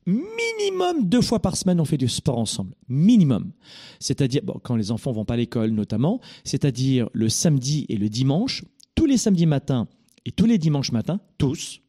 minimum 0.05 1.07
deux 1.07 1.21
fois 1.21 1.41
par 1.41 1.57
semaine, 1.57 1.79
on 1.79 1.85
fait 1.85 1.97
du 1.97 2.07
sport 2.07 2.37
ensemble. 2.37 2.75
Minimum. 2.87 3.51
C'est-à-dire, 3.99 4.41
quand 4.63 4.75
les 4.75 4.91
enfants 4.91 5.11
vont 5.11 5.25
pas 5.25 5.33
à 5.33 5.37
l'école 5.37 5.71
notamment, 5.71 6.21
c'est-à-dire 6.43 7.09
le 7.13 7.29
samedi 7.29 7.85
et 7.89 7.97
le 7.97 8.09
dimanche, 8.09 8.63
tous 8.93 9.05
les 9.05 9.17
samedis 9.17 9.45
matins 9.45 9.87
et 10.25 10.31
tous 10.31 10.45
les 10.45 10.57
dimanches 10.57 10.91
matins, 10.91 11.19
tous, 11.37 11.81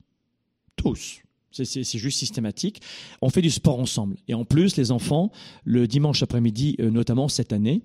tous. 0.76 1.20
C'est 1.52 1.98
juste 1.98 2.18
systématique. 2.18 2.82
On 3.22 3.30
fait 3.30 3.40
du 3.40 3.50
sport 3.50 3.80
ensemble. 3.80 4.16
Et 4.28 4.34
en 4.34 4.44
plus, 4.44 4.76
les 4.76 4.90
enfants, 4.90 5.30
le 5.64 5.86
dimanche 5.86 6.22
après-midi, 6.22 6.76
euh, 6.80 6.90
notamment 6.90 7.28
cette 7.28 7.52
année, 7.52 7.82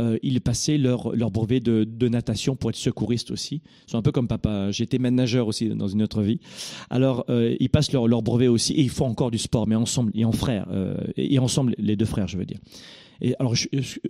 euh, 0.00 0.18
ils 0.22 0.40
passaient 0.40 0.78
leur, 0.78 1.14
leur 1.14 1.30
brevet 1.30 1.60
de, 1.60 2.08
natation 2.08 2.56
pour 2.56 2.70
être 2.70 2.76
secouristes 2.76 3.30
aussi. 3.30 3.62
Ils 3.86 3.90
sont 3.90 3.98
un 3.98 4.02
peu 4.02 4.12
comme 4.12 4.28
papa. 4.28 4.70
J'étais 4.70 4.98
manager 4.98 5.46
aussi 5.46 5.68
dans 5.68 5.88
une 5.88 6.02
autre 6.02 6.22
vie. 6.22 6.40
Alors, 6.90 7.24
euh, 7.28 7.56
ils 7.60 7.68
passent 7.68 7.92
leur, 7.92 8.08
leur 8.08 8.22
brevet 8.22 8.48
aussi 8.48 8.72
et 8.72 8.82
ils 8.82 8.90
font 8.90 9.06
encore 9.06 9.30
du 9.30 9.38
sport, 9.38 9.66
mais 9.66 9.74
ensemble 9.74 10.12
et 10.14 10.24
en 10.24 10.32
frères. 10.32 10.66
Euh, 10.70 10.96
et 11.16 11.38
ensemble, 11.38 11.74
les 11.78 11.96
deux 11.96 12.06
frères, 12.06 12.28
je 12.28 12.38
veux 12.38 12.44
dire. 12.46 12.58
Et 13.20 13.34
alors, 13.38 13.54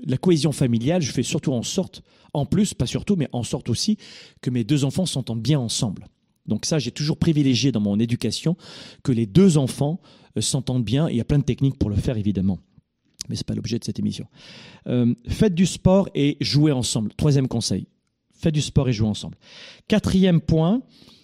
la 0.07 0.16
cohésion 0.16 0.53
familiale, 0.53 1.03
je 1.03 1.12
fais 1.12 1.23
surtout 1.23 1.53
en 1.53 1.62
sorte, 1.62 2.03
en 2.33 2.47
plus, 2.47 2.73
pas 2.73 2.87
surtout, 2.87 3.16
mais 3.16 3.29
en 3.33 3.42
sorte 3.42 3.68
aussi, 3.68 3.99
que 4.40 4.51
mes 4.51 4.64
deux 4.64 4.85
enfants 4.85 5.07
s'entendent 5.07 5.42
bien 5.42 5.59
ensemble. 5.59 6.07
Donc 6.47 6.64
ça, 6.64 6.79
j'ai 6.79 6.90
toujours 6.90 7.18
privilégié 7.18 7.73
dans 7.73 7.81
mon 7.81 7.99
éducation 7.99 8.57
que 9.03 9.12
les 9.12 9.27
deux 9.27 9.59
enfants 9.59 10.01
s'entendent 10.40 10.85
bien. 10.85 11.09
Il 11.11 11.16
y 11.16 11.21
a 11.21 11.25
plein 11.25 11.38
de 11.38 11.45
techniques 11.45 11.79
pour 11.79 11.90
le 11.90 11.97
faire, 11.97 12.16
évidemment 12.16 12.59
mais 13.28 13.37
ce 13.37 13.40
n'est 13.40 13.44
pas 13.44 13.54
l'objet 13.54 13.78
de 13.78 13.85
cette 13.85 13.98
émission. 13.98 14.26
Euh, 14.87 15.14
faites 15.28 15.54
du 15.54 15.66
sport 15.66 16.08
et 16.14 16.37
jouez 16.40 16.72
ensemble. 16.72 17.12
Troisième 17.14 17.48
conseil, 17.48 17.87
faites 18.35 18.54
du 18.54 18.62
sport 18.62 18.88
et 18.88 18.92
jouez 18.92 19.08
ensemble. 19.08 19.37
Quatrième 19.88 20.40
point, 20.40 20.82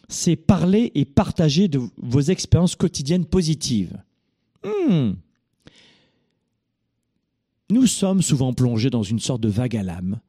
c'est 0.09 0.37
parler 0.37 0.91
et 0.95 1.05
partager 1.05 1.69
de 1.69 1.81
vos 1.97 2.21
expériences 2.21 2.77
quotidiennes 2.77 3.27
positives. 3.27 4.03
Hmm. 4.65 5.13
Nous 7.71 7.87
sommes 7.87 8.23
souvent 8.23 8.55
plongés 8.55 8.91
dans 8.91 9.03
une 9.03 9.19
sorte 9.19 9.43
de 9.43 9.49
vague 9.49 9.77
à 9.77 9.83
l'âme 9.83 10.21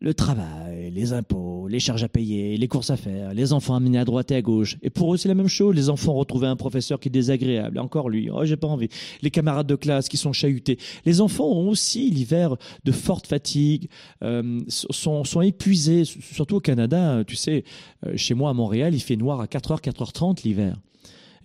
le 0.00 0.12
travail, 0.12 0.90
les 0.90 1.14
impôts, 1.14 1.68
les 1.68 1.80
charges 1.80 2.04
à 2.04 2.08
payer, 2.08 2.58
les 2.58 2.68
courses 2.68 2.90
à 2.90 2.98
faire, 2.98 3.32
les 3.32 3.54
enfants 3.54 3.74
amenés 3.74 3.98
à 3.98 4.04
droite 4.04 4.30
et 4.30 4.36
à 4.36 4.42
gauche. 4.42 4.76
Et 4.82 4.90
pour 4.90 5.14
eux, 5.14 5.16
c'est 5.16 5.28
la 5.28 5.34
même 5.34 5.48
chose. 5.48 5.74
Les 5.74 5.88
enfants 5.88 6.12
retrouver 6.12 6.46
un 6.48 6.56
professeur 6.56 7.00
qui 7.00 7.08
est 7.08 7.10
désagréable. 7.10 7.78
Encore 7.78 8.10
lui. 8.10 8.28
Oh, 8.30 8.44
j'ai 8.44 8.56
pas 8.56 8.66
envie. 8.66 8.88
Les 9.22 9.30
camarades 9.30 9.66
de 9.66 9.74
classe 9.74 10.08
qui 10.08 10.18
sont 10.18 10.34
chahutés. 10.34 10.78
Les 11.06 11.22
enfants 11.22 11.46
ont 11.46 11.68
aussi 11.68 12.10
l'hiver 12.10 12.56
de 12.84 12.92
forte 12.92 13.26
fatigue, 13.26 13.88
euh, 14.22 14.60
sont, 14.68 15.24
sont 15.24 15.40
épuisés. 15.40 16.04
Surtout 16.04 16.56
au 16.56 16.60
Canada, 16.60 17.24
tu 17.26 17.36
sais, 17.36 17.64
euh, 18.04 18.16
chez 18.16 18.34
moi 18.34 18.50
à 18.50 18.52
Montréal, 18.52 18.94
il 18.94 19.00
fait 19.00 19.16
noir 19.16 19.40
à 19.40 19.46
4h, 19.46 19.80
4h30 19.80 20.44
l'hiver. 20.44 20.76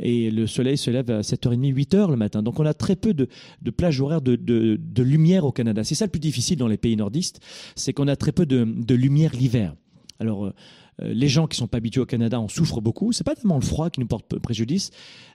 Et 0.02 0.32
le 0.32 0.48
soleil 0.48 0.78
se 0.78 0.90
lève 0.90 1.10
à 1.12 1.22
7h30, 1.22 1.74
8h 1.74 2.10
le 2.10 2.18
matin. 2.18 2.42
Donc 2.44 2.60
on 2.60 2.66
a 2.66 2.74
très 2.74 2.96
peu 2.96 3.14
de, 3.14 3.28
de 3.62 3.72
plages 3.72 4.02
horaires 4.02 4.22
de, 4.22 5.02
lumière 5.02 5.46
au 5.46 5.52
Canada. 5.52 5.84
C'est 5.84 5.96
ça 5.96 6.06
le 6.06 6.12
plus 6.12 6.20
difficile 6.20 6.58
dans 6.58 6.68
les 6.68 6.78
pays 6.78 6.96
nordistes, 6.96 7.40
c'est 7.76 7.94
qu'on 7.94 8.08
a 8.08 8.16
très 8.16 8.32
peu 8.32 8.46
de, 8.46 8.94
lumière 8.94 9.32
l'hiver. 9.34 9.76
Alors 10.20 10.46
euh, 10.46 10.54
euh, 11.02 11.14
les 11.14 11.28
gens 11.28 11.48
qui 11.48 11.58
sont 11.58 11.68
pas 11.68 11.78
habitués 11.78 12.02
au 12.02 12.06
Canada 12.06 12.40
en 12.40 12.48
souffrent 12.48 12.82
beaucoup. 12.82 13.12
C'est 13.12 13.24
pas 13.24 13.36
tellement 13.36 13.56
le 13.56 13.66
froid 13.66 13.90
qui 13.90 14.00
nous 14.00 14.08
porte 14.08 14.38
préjudice. 14.40 14.92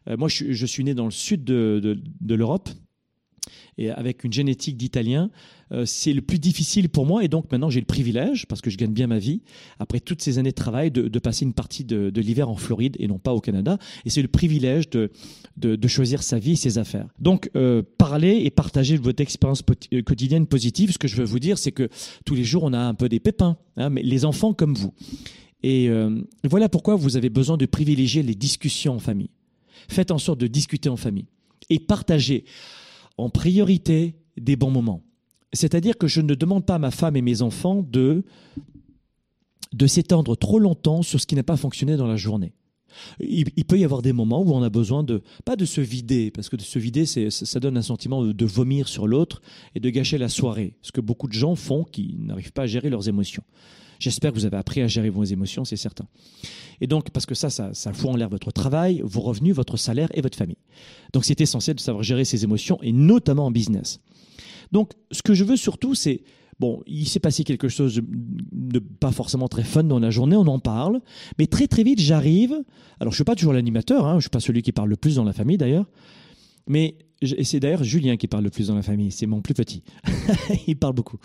Euh, 0.08 0.16
moi, 0.16 0.28
je, 0.28 0.66
suis 0.66 0.84
né 0.84 0.94
dans 0.94 1.06
le 1.06 1.10
sud 1.10 1.44
de 1.44 2.34
l'Europe 2.34 2.68
et 3.78 3.90
avec 3.90 4.24
une 4.24 4.32
génétique 4.32 4.76
d'italien, 4.76 5.30
euh, 5.72 5.84
c'est 5.84 6.12
le 6.12 6.22
plus 6.22 6.38
difficile 6.38 6.88
pour 6.88 7.06
moi. 7.06 7.24
Et 7.24 7.28
donc 7.28 7.50
maintenant, 7.50 7.70
j'ai 7.70 7.80
le 7.80 7.86
privilège, 7.86 8.46
parce 8.46 8.60
que 8.60 8.70
je 8.70 8.76
gagne 8.76 8.92
bien 8.92 9.06
ma 9.06 9.18
vie, 9.18 9.42
après 9.78 10.00
toutes 10.00 10.22
ces 10.22 10.38
années 10.38 10.50
de 10.50 10.54
travail, 10.54 10.90
de, 10.90 11.18
passer 11.18 11.44
une 11.44 11.52
partie 11.52 11.84
de, 11.84 12.20
l'hiver 12.20 12.48
en 12.48 12.56
Floride 12.56 12.96
et 12.98 13.08
non 13.08 13.18
pas 13.18 13.34
au 13.34 13.40
Canada. 13.40 13.78
Et 14.04 14.10
c'est 14.10 14.22
le 14.22 14.28
privilège 14.28 14.88
de, 14.90 15.10
de, 15.56 15.76
de, 15.76 15.88
choisir 15.88 16.22
sa 16.22 16.38
vie 16.38 16.52
et 16.52 16.56
ses 16.56 16.78
affaires. 16.78 17.08
Donc, 17.18 17.50
euh, 17.56 17.82
parler 17.98 18.42
et 18.44 18.50
partager 18.50 18.96
votre 18.96 19.20
expérience 19.20 19.62
euh, 19.92 20.02
quotidienne 20.02 20.46
positive. 20.46 20.92
Ce 20.92 20.98
que 20.98 21.08
je 21.08 21.16
veux 21.16 21.24
vous 21.24 21.40
dire, 21.40 21.58
c'est 21.58 21.72
que 21.72 21.88
tous 22.24 22.34
les 22.34 22.44
jours, 22.44 22.64
on 22.64 22.72
a 22.72 22.78
un 22.78 22.94
peu 22.94 23.08
des 23.08 23.20
pépins, 23.20 23.56
hein, 23.76 23.90
mais 23.90 24.02
les 24.02 24.24
enfants 24.24 24.54
comme 24.54 24.74
vous. 24.74 24.92
Et 25.62 25.88
euh, 25.88 26.22
voilà 26.44 26.68
pourquoi 26.68 26.96
vous 26.96 27.16
avez 27.16 27.30
besoin 27.30 27.56
de 27.56 27.66
privilégier 27.66 28.22
les 28.22 28.34
discussions 28.34 28.94
en 28.94 28.98
famille. 28.98 29.30
Faites 29.88 30.10
en 30.10 30.18
sorte 30.18 30.38
de 30.38 30.46
discuter 30.46 30.88
en 30.88 30.96
famille 30.96 31.26
et 31.70 31.78
partager 31.78 32.44
en 33.18 33.30
priorité 33.30 34.16
des 34.36 34.56
bons 34.56 34.70
moments. 34.70 35.02
C'est-à-dire 35.52 35.96
que 35.96 36.06
je 36.06 36.20
ne 36.20 36.34
demande 36.34 36.66
pas 36.66 36.74
à 36.74 36.78
ma 36.78 36.90
femme 36.90 37.16
et 37.16 37.22
mes 37.22 37.42
enfants 37.42 37.82
de, 37.82 38.24
de 39.72 39.86
s'étendre 39.86 40.36
trop 40.36 40.58
longtemps 40.58 41.02
sur 41.02 41.20
ce 41.20 41.26
qui 41.26 41.34
n'a 41.34 41.42
pas 41.42 41.56
fonctionné 41.56 41.96
dans 41.96 42.06
la 42.06 42.16
journée. 42.16 42.52
Il, 43.20 43.64
peut 43.66 43.78
y 43.78 43.84
avoir 43.84 44.00
des 44.00 44.14
moments 44.14 44.42
où 44.42 44.52
on 44.52 44.62
a 44.62 44.70
besoin 44.70 45.02
de, 45.02 45.22
pas 45.44 45.56
de 45.56 45.66
se 45.66 45.82
vider, 45.82 46.30
parce 46.30 46.48
que 46.48 46.56
de 46.56 46.62
se 46.62 46.78
vider, 46.78 47.04
c'est, 47.04 47.30
ça 47.30 47.60
donne 47.60 47.76
un 47.76 47.82
sentiment 47.82 48.24
de 48.24 48.46
vomir 48.46 48.88
sur 48.88 49.06
l'autre 49.06 49.42
et 49.74 49.80
de 49.80 49.90
gâcher 49.90 50.16
la 50.16 50.30
soirée, 50.30 50.76
ce 50.80 50.92
que 50.92 51.02
beaucoup 51.02 51.28
de 51.28 51.34
gens 51.34 51.54
font 51.56 51.84
qui 51.84 52.16
n'arrivent 52.18 52.52
pas 52.52 52.62
à 52.62 52.66
gérer 52.66 52.88
leurs 52.88 53.08
émotions. 53.08 53.42
J'espère 53.98 54.32
que 54.32 54.38
vous 54.38 54.44
avez 54.46 54.56
appris 54.56 54.82
à 54.82 54.86
gérer 54.86 55.10
vos 55.10 55.24
émotions, 55.24 55.64
c'est 55.64 55.76
certain. 55.76 56.06
Et 56.80 56.86
donc, 56.86 57.10
parce 57.10 57.26
que 57.26 57.34
ça, 57.34 57.50
ça, 57.50 57.92
fout 57.92 58.10
en 58.10 58.16
l'air 58.16 58.28
votre 58.28 58.50
travail, 58.50 59.02
vos 59.04 59.20
revenus, 59.20 59.54
votre 59.54 59.76
salaire 59.76 60.08
et 60.14 60.20
votre 60.20 60.36
famille. 60.36 60.58
Donc, 61.12 61.24
c'est 61.24 61.40
essentiel 61.40 61.76
de 61.76 61.80
savoir 61.80 62.02
gérer 62.02 62.24
ses 62.24 62.44
émotions, 62.44 62.78
et 62.82 62.92
notamment 62.92 63.46
en 63.46 63.50
business. 63.50 64.00
Donc, 64.72 64.92
ce 65.10 65.22
que 65.22 65.34
je 65.34 65.44
veux 65.44 65.56
surtout, 65.56 65.94
c'est, 65.94 66.22
bon, 66.58 66.82
il 66.86 67.08
s'est 67.08 67.20
passé 67.20 67.44
quelque 67.44 67.68
chose 67.68 68.00
de 68.04 68.78
pas 68.78 69.12
forcément 69.12 69.48
très 69.48 69.64
fun 69.64 69.84
dans 69.84 69.98
la 69.98 70.10
journée, 70.10 70.36
on 70.36 70.46
en 70.46 70.58
parle, 70.58 71.00
mais 71.38 71.46
très 71.46 71.66
très 71.66 71.82
vite, 71.82 72.00
j'arrive, 72.00 72.54
alors 73.00 73.12
je 73.12 73.16
suis 73.16 73.24
pas 73.24 73.34
toujours 73.34 73.52
l'animateur, 73.52 74.06
hein, 74.06 74.16
je 74.16 74.22
suis 74.22 74.30
pas 74.30 74.40
celui 74.40 74.62
qui 74.62 74.72
parle 74.72 74.88
le 74.88 74.96
plus 74.96 75.16
dans 75.16 75.24
la 75.24 75.32
famille 75.32 75.56
d'ailleurs, 75.56 75.86
mais 76.66 76.96
et 77.36 77.44
c'est 77.44 77.60
d'ailleurs 77.60 77.84
Julien 77.84 78.16
qui 78.16 78.26
parle 78.26 78.44
le 78.44 78.50
plus 78.50 78.68
dans 78.68 78.74
la 78.74 78.82
famille, 78.82 79.10
c'est 79.10 79.26
mon 79.26 79.40
plus 79.40 79.54
petit. 79.54 79.82
il 80.66 80.76
parle 80.76 80.94
beaucoup. 80.94 81.18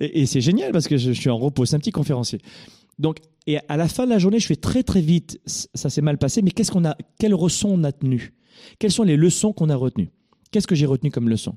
Et, 0.00 0.26
c'est 0.26 0.40
génial 0.40 0.72
parce 0.72 0.88
que 0.88 0.96
je, 0.96 1.12
suis 1.12 1.30
en 1.30 1.36
repos, 1.36 1.64
c'est 1.66 1.76
un 1.76 1.78
petit 1.78 1.92
conférencier. 1.92 2.40
Donc, 2.98 3.18
et 3.46 3.58
à 3.68 3.76
la 3.76 3.88
fin 3.88 4.04
de 4.04 4.10
la 4.10 4.18
journée, 4.18 4.38
je 4.38 4.46
fais 4.46 4.56
très 4.56 4.82
très 4.82 5.00
vite, 5.00 5.40
ça 5.46 5.90
s'est 5.90 6.02
mal 6.02 6.18
passé, 6.18 6.42
mais 6.42 6.50
qu'est-ce 6.50 6.70
qu'on 6.70 6.84
a, 6.84 6.96
on 7.64 7.84
a 7.84 7.92
tenu 7.92 8.34
Quelles 8.78 8.92
sont 8.92 9.02
les 9.02 9.16
leçons 9.16 9.52
qu'on 9.52 9.68
a 9.68 9.76
retenues? 9.76 10.10
Qu'est-ce 10.50 10.66
que 10.66 10.74
j'ai 10.74 10.86
retenu 10.86 11.10
comme 11.10 11.28
leçon? 11.28 11.56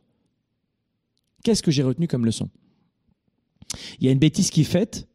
Qu'est-ce 1.44 1.64
que 1.64 1.72
j'ai 1.72 1.84
retenu 1.84 2.08
comme 2.08 2.26
leçon? 2.26 2.50
Il 4.00 4.06
y 4.06 4.10
a 4.10 4.12
une 4.12 4.20
bêtise 4.20 4.50
qui 4.50 4.62
est 4.62 4.66
faite. 4.66 5.08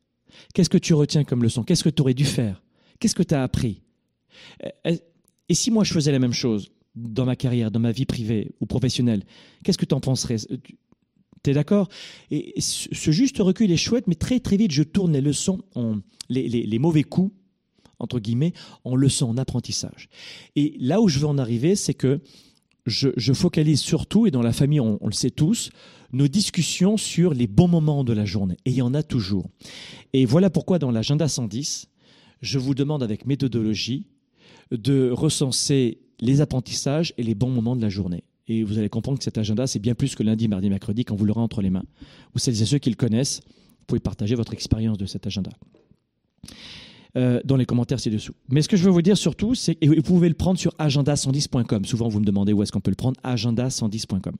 Qu'est-ce 0.55 0.71
que 0.71 0.79
tu 0.79 0.95
retiens 0.95 1.25
comme 1.25 1.42
leçon? 1.42 1.62
Qu'est-ce 1.62 1.85
que 1.85 1.90
tu 1.90 2.03
aurais 2.03 2.14
dû 2.14 2.25
faire? 2.25 2.62
Qu'est-ce 2.99 3.14
que 3.14 3.23
tu 3.23 3.35
as 3.35 3.42
appris? 3.42 3.83
Et 5.49 5.55
si 5.55 5.71
moi 5.71 5.85
je 5.85 5.92
faisais 5.92 6.12
la 6.12 6.18
même 6.18 6.33
chose? 6.33 6.71
Dans 6.94 7.24
ma 7.24 7.37
carrière, 7.37 7.70
dans 7.70 7.81
ma 7.81 7.92
vie 7.92 8.05
privée 8.05 8.50
ou 8.61 8.66
professionnelle, 8.66 9.24
qu'est-ce 9.64 9.78
que 9.78 9.87
tu 9.87 9.94
en 9.94 10.00
penserais 10.00 10.37
tu 11.42 11.50
es 11.50 11.55
d'accord? 11.55 11.88
Et 12.31 12.61
ce 12.61 13.11
juste 13.11 13.38
recul 13.38 13.70
est 13.70 13.76
chouette, 13.76 14.07
mais 14.07 14.14
très 14.14 14.40
très 14.40 14.57
vite, 14.57 14.70
je 14.70 14.83
tourne 14.83 15.12
les 15.12 15.20
leçons, 15.20 15.61
en, 15.74 15.98
les, 16.28 16.48
les, 16.48 16.78
mauvais 16.78 17.02
coups, 17.02 17.35
entre 17.98 18.20
guillemets, 18.20 18.52
en 18.85 18.94
leçons, 18.94 19.28
en 19.28 19.37
apprentissage. 19.37 20.09
Et 20.57 20.76
là 20.78 21.00
où 21.00 21.09
je 21.09 21.18
veux 21.18 21.26
en 21.26 21.38
arriver, 21.38 21.74
c'est 21.74 21.94
que 21.94 22.20
je, 22.87 23.09
je, 23.16 23.33
focalise 23.33 23.81
surtout, 23.81 24.26
et 24.26 24.31
dans 24.31 24.42
la 24.42 24.52
famille, 24.52 24.81
on, 24.81 24.98
on, 25.00 25.07
le 25.07 25.12
sait 25.12 25.31
tous, 25.31 25.70
nos 26.12 26.28
discussions 26.28 26.96
sur 26.96 27.33
les 27.35 27.46
bons 27.46 27.68
moments 27.68 28.05
de 28.05 28.12
la 28.12 28.24
journée. 28.24 28.57
Et 28.64 28.70
il 28.70 28.76
y 28.76 28.83
en 28.83 28.94
a 28.94 29.02
toujours. 29.02 29.48
Et 30.12 30.24
voilà 30.24 30.50
pourquoi 30.50 30.78
dans 30.78 30.90
l'agenda 30.90 31.28
110, 31.28 31.88
je 32.40 32.59
vous 32.59 32.74
demande 32.74 33.02
avec 33.02 33.24
méthodologie 33.24 34.07
de 34.70 35.11
recenser 35.11 36.00
les 36.22 36.40
apprentissages 36.40 37.12
et 37.18 37.22
les 37.22 37.35
bons 37.35 37.50
moments 37.50 37.76
de 37.76 37.82
la 37.82 37.90
journée. 37.90 38.24
Et 38.48 38.62
vous 38.62 38.78
allez 38.78 38.88
comprendre 38.88 39.18
que 39.18 39.24
cet 39.24 39.38
agenda, 39.38 39.66
c'est 39.66 39.80
bien 39.80 39.94
plus 39.94 40.14
que 40.14 40.22
lundi, 40.22 40.48
mardi, 40.48 40.70
mercredi 40.70 41.04
quand 41.04 41.16
vous 41.16 41.24
l'aurez 41.24 41.40
entre 41.40 41.61
les 41.61 41.70
mains. 41.70 41.85
Ou 42.35 42.38
celles 42.38 42.62
et 42.62 42.64
ceux 42.64 42.78
qui 42.78 42.90
le 42.90 42.96
connaissent, 42.96 43.40
vous 43.44 43.87
pouvez 43.87 44.00
partager 44.00 44.37
votre 44.37 44.54
expérience 44.54 44.98
de 44.98 45.06
cet 45.06 45.26
agenda. 45.26 45.50
Euh, 47.16 47.40
dans 47.44 47.56
les 47.56 47.66
commentaires 47.66 48.00
ci-dessous. 48.00 48.32
Mais 48.48 48.62
ce 48.62 48.68
que 48.68 48.76
je 48.76 48.85
veux 48.85 48.90
vous 48.90 49.02
dire 49.02 49.18
surtout, 49.18 49.54
c'est 49.54 49.74
que 49.74 49.87
vous 49.87 50.00
pouvez 50.02 50.28
le 50.28 50.35
prendre 50.35 50.58
sur 50.58 50.72
agenda110.com. 50.76 51.85
Souvent, 51.85 52.08
vous 52.08 52.20
me 52.20 52.24
demandez 52.24 52.52
où 52.52 52.62
est-ce 52.62 52.72
qu'on 52.72 52.80
peut 52.80 52.90
le 52.90 52.96
prendre. 52.96 53.20
Agenda110.com. 53.22 54.35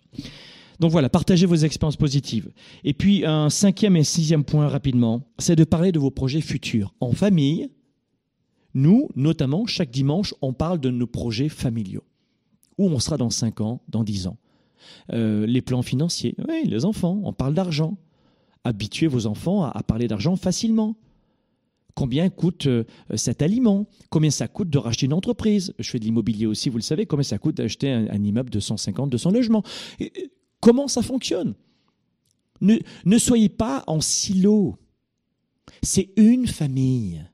Donc 0.80 0.90
voilà, 0.90 1.10
partagez 1.10 1.46
vos 1.46 1.56
expériences 1.56 1.96
positives. 1.96 2.50
Et 2.84 2.94
puis, 2.94 3.26
un 3.26 3.50
cinquième 3.50 3.96
et 3.96 4.04
sixième 4.04 4.44
point 4.44 4.68
rapidement, 4.68 5.22
c'est 5.38 5.56
de 5.56 5.64
parler 5.64 5.92
de 5.92 5.98
vos 5.98 6.10
projets 6.10 6.40
futurs. 6.40 6.94
En 7.00 7.12
famille, 7.12 7.68
nous, 8.74 9.08
notamment, 9.16 9.66
chaque 9.66 9.90
dimanche, 9.90 10.35
on 10.40 10.52
parle 10.52 10.80
de 10.80 10.90
nos 10.90 11.06
projets 11.06 11.48
familiaux. 11.48 12.04
Où 12.78 12.88
on 12.88 12.98
sera 12.98 13.16
dans 13.16 13.30
5 13.30 13.61
ans, 13.61 13.82
dans 13.88 14.04
10 14.04 14.26
ans. 14.28 14.38
Euh, 15.12 15.46
les 15.46 15.62
plans 15.62 15.82
financiers, 15.82 16.35
oui, 16.48 16.64
les 16.64 16.85
enfants, 16.85 17.20
on 17.24 17.32
parle 17.32 17.54
d'argent. 17.54 17.96
Habituez 18.64 19.06
vos 19.06 19.26
enfants 19.26 19.64
à, 19.64 19.82
parler 19.82 20.08
d'argent 20.08 20.37
facilement. 20.37 20.96
Combien 21.94 22.30
coûte 22.30 22.66
euh, 22.66 22.85
cet 23.14 23.42
aliment? 23.42 23.87
Combien 24.08 24.30
ça 24.30 24.48
coûte 24.48 24.70
de 24.70 24.78
racheter 24.78 25.06
une 25.06 25.12
entreprise? 25.12 25.74
Je 25.78 25.90
fais 25.90 25.98
de 25.98 26.04
l'immobilier 26.04 26.46
aussi, 26.46 26.70
vous 26.70 26.78
le 26.78 26.82
savez. 26.82 27.04
Combien 27.06 27.22
ça 27.22 27.38
coûte 27.38 27.56
d'acheter 27.56 27.90
un, 27.90 28.24
immeuble 28.24 28.50
de 28.50 28.61
150, 28.61 29.11
200 29.11 29.30
logements? 29.30 29.62
Comment 30.61 30.88
ça 30.88 31.02
fonctionne? 31.02 31.54
Ne, 32.61 32.78
ne 33.04 33.18
soyez 33.18 33.48
pas 33.48 33.85
en 33.87 34.00
silo. 34.00 34.78
C'est 35.82 36.11
une 36.16 36.46
famille. 36.46 37.24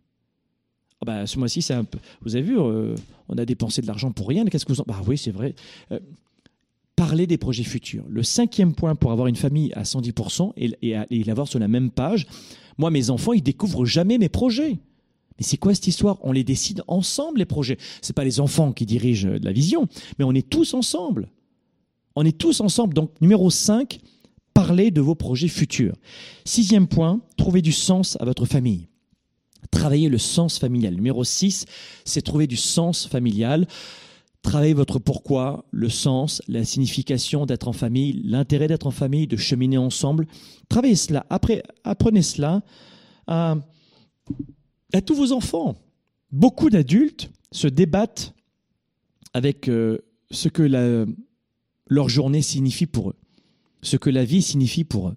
Ah 1.00 1.04
bah, 1.04 1.26
ce 1.26 1.38
mois-ci. 1.38 1.66
Vous 2.22 2.36
avez 2.36 2.44
vu, 2.44 2.58
euh, 2.58 2.94
on 3.28 3.38
a 3.38 3.44
dépensé 3.44 3.82
de 3.82 3.86
l'argent 3.86 4.10
pour 4.10 4.28
rien. 4.28 4.44
Qu'est-ce 4.46 4.64
que 4.64 4.72
vous 4.72 4.80
en. 4.80 4.84
Bah 4.86 5.00
oui, 5.06 5.16
c'est 5.16 5.30
vrai. 5.30 5.54
Euh, 5.92 6.00
parler 6.96 7.26
des 7.26 7.38
projets 7.38 7.62
futurs. 7.62 8.04
Le 8.08 8.22
cinquième 8.24 8.74
point 8.74 8.96
pour 8.96 9.12
avoir 9.12 9.28
une 9.28 9.36
famille 9.36 9.72
à 9.74 9.84
110% 9.84 10.52
et, 10.56 10.76
et, 10.82 11.24
l'avoir 11.24 11.46
sur 11.46 11.60
la 11.60 11.68
même 11.68 11.90
page. 11.90 12.26
Moi, 12.76 12.90
mes 12.90 13.10
enfants, 13.10 13.32
ils 13.32 13.42
découvrent 13.42 13.86
jamais 13.86 14.18
mes 14.18 14.28
projets. 14.28 14.78
Mais 15.38 15.44
c'est 15.44 15.56
quoi 15.56 15.72
cette 15.74 15.86
histoire? 15.86 16.18
On 16.22 16.32
les 16.32 16.42
décide 16.42 16.82
ensemble, 16.88 17.38
les 17.38 17.44
projets. 17.44 17.78
C'est 18.02 18.14
pas 18.14 18.24
les 18.24 18.40
enfants 18.40 18.72
qui 18.72 18.84
dirigent 18.84 19.28
la 19.40 19.52
vision, 19.52 19.86
mais 20.18 20.24
on 20.24 20.32
est 20.32 20.48
tous 20.48 20.74
ensemble. 20.74 21.28
On 22.16 22.24
est 22.24 22.36
tous 22.36 22.60
ensemble. 22.60 22.94
Donc, 22.94 23.12
numéro 23.20 23.48
5, 23.48 24.00
parlez 24.52 24.90
de 24.90 25.00
vos 25.00 25.14
projets 25.14 25.46
futurs. 25.46 25.94
Sixième 26.44 26.88
point, 26.88 27.20
trouvez 27.36 27.62
du 27.62 27.70
sens 27.70 28.16
à 28.18 28.24
votre 28.24 28.44
famille. 28.44 28.88
Travaillez 29.70 30.08
le 30.08 30.18
sens 30.18 30.58
familial. 30.58 30.94
Numéro 30.94 31.24
6, 31.24 31.66
c'est 32.04 32.22
trouver 32.22 32.46
du 32.46 32.56
sens 32.56 33.06
familial. 33.06 33.66
Travaillez 34.42 34.74
votre 34.74 34.98
pourquoi, 34.98 35.66
le 35.72 35.88
sens, 35.88 36.40
la 36.48 36.64
signification 36.64 37.44
d'être 37.44 37.68
en 37.68 37.72
famille, 37.72 38.22
l'intérêt 38.24 38.68
d'être 38.68 38.86
en 38.86 38.92
famille, 38.92 39.26
de 39.26 39.36
cheminer 39.36 39.78
ensemble. 39.78 40.26
Travaillez 40.68 40.96
cela. 40.96 41.26
Après, 41.28 41.62
apprenez 41.84 42.22
cela 42.22 42.62
à, 43.26 43.56
tous 45.04 45.14
vos 45.14 45.32
enfants. 45.32 45.76
Beaucoup 46.30 46.70
d'adultes 46.70 47.30
se 47.52 47.66
débattent 47.66 48.34
avec 49.34 49.68
euh, 49.68 49.98
ce 50.30 50.48
que 50.48 50.62
leur 51.88 52.08
journée 52.08 52.42
signifie 52.42 52.86
pour 52.86 53.10
eux, 53.10 53.16
ce 53.82 53.96
que 53.96 54.10
la 54.10 54.24
vie 54.24 54.42
signifie 54.42 54.84
pour 54.84 55.08
eux. 55.08 55.16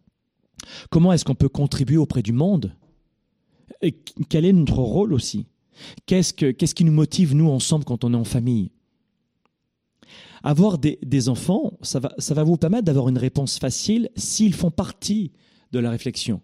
Comment 0.89 1.13
est-ce 1.13 1.25
qu'on 1.25 1.35
peut 1.35 1.49
contribuer 1.49 1.97
auprès 1.97 2.21
du 2.21 2.33
monde? 2.33 2.75
Et 3.81 3.91
quel 4.29 4.45
est 4.45 4.53
notre 4.53 4.79
rôle 4.79 5.13
aussi? 5.13 5.45
Qu'est-ce 6.05 6.33
que, 6.33 6.51
qu'est-ce 6.51 6.75
qui 6.75 6.85
nous 6.85 6.91
motive, 6.91 7.35
nous, 7.35 7.49
ensemble, 7.49 7.85
quand 7.85 8.03
on 8.03 8.13
est 8.13 8.17
en 8.17 8.23
famille? 8.23 8.71
Avoir 10.43 10.77
des, 10.79 11.29
enfants, 11.29 11.73
ça 11.81 11.99
va, 11.99 12.43
vous 12.43 12.57
permettre 12.57 12.85
d'avoir 12.85 13.09
une 13.09 13.17
réponse 13.17 13.59
facile 13.59 14.09
s'ils 14.15 14.55
font 14.55 14.71
partie 14.71 15.31
de 15.71 15.79
la 15.79 15.91
réflexion. 15.91 16.41